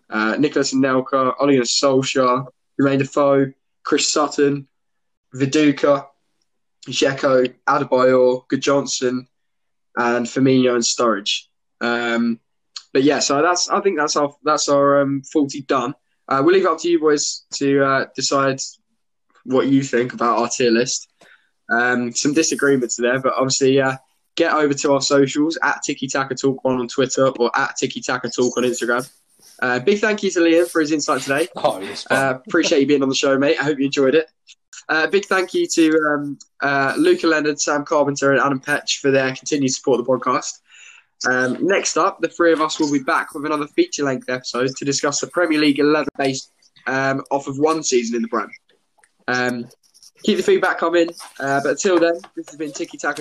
[0.09, 2.47] uh, Nicolas Anelka, Ole Gunnar Solskjaer,
[2.79, 3.53] Jermaine Defoe,
[3.83, 4.67] Chris Sutton,
[5.35, 6.07] Viduka,
[6.87, 9.27] Dzeko, Adebayor, Good Johnson,
[9.95, 11.47] and Firmino and Sturridge.
[11.81, 12.39] Um,
[12.93, 15.95] but yeah, so that's I think that's our that's our um, forty done.
[16.27, 18.59] Uh, we'll leave it up to you boys to uh, decide
[19.45, 21.09] what you think about our tier list.
[21.71, 23.97] Um, some disagreements there, but obviously uh,
[24.35, 28.01] get over to our socials at Tiki Taka Talk One on Twitter or at Tiki
[28.01, 29.09] Taka Talk on Instagram.
[29.61, 31.47] Uh, big thank you to Liam for his insight today.
[31.57, 31.81] Oh.
[32.09, 33.59] Uh, appreciate you being on the show, mate.
[33.59, 34.29] I hope you enjoyed it.
[34.87, 39.11] Uh, big thank you to um, uh, Luca Leonard, Sam Carpenter, and Adam Petch for
[39.11, 40.59] their continued support of the podcast.
[41.27, 44.69] Um, next up, the three of us will be back with another feature length episode
[44.77, 46.53] to discuss the Premier League 11 based
[46.87, 48.49] um, off of one season in the Prem.
[49.27, 49.67] Um,
[50.23, 51.09] keep the feedback coming,
[51.39, 53.17] uh, but until then, this has been Tiki Taka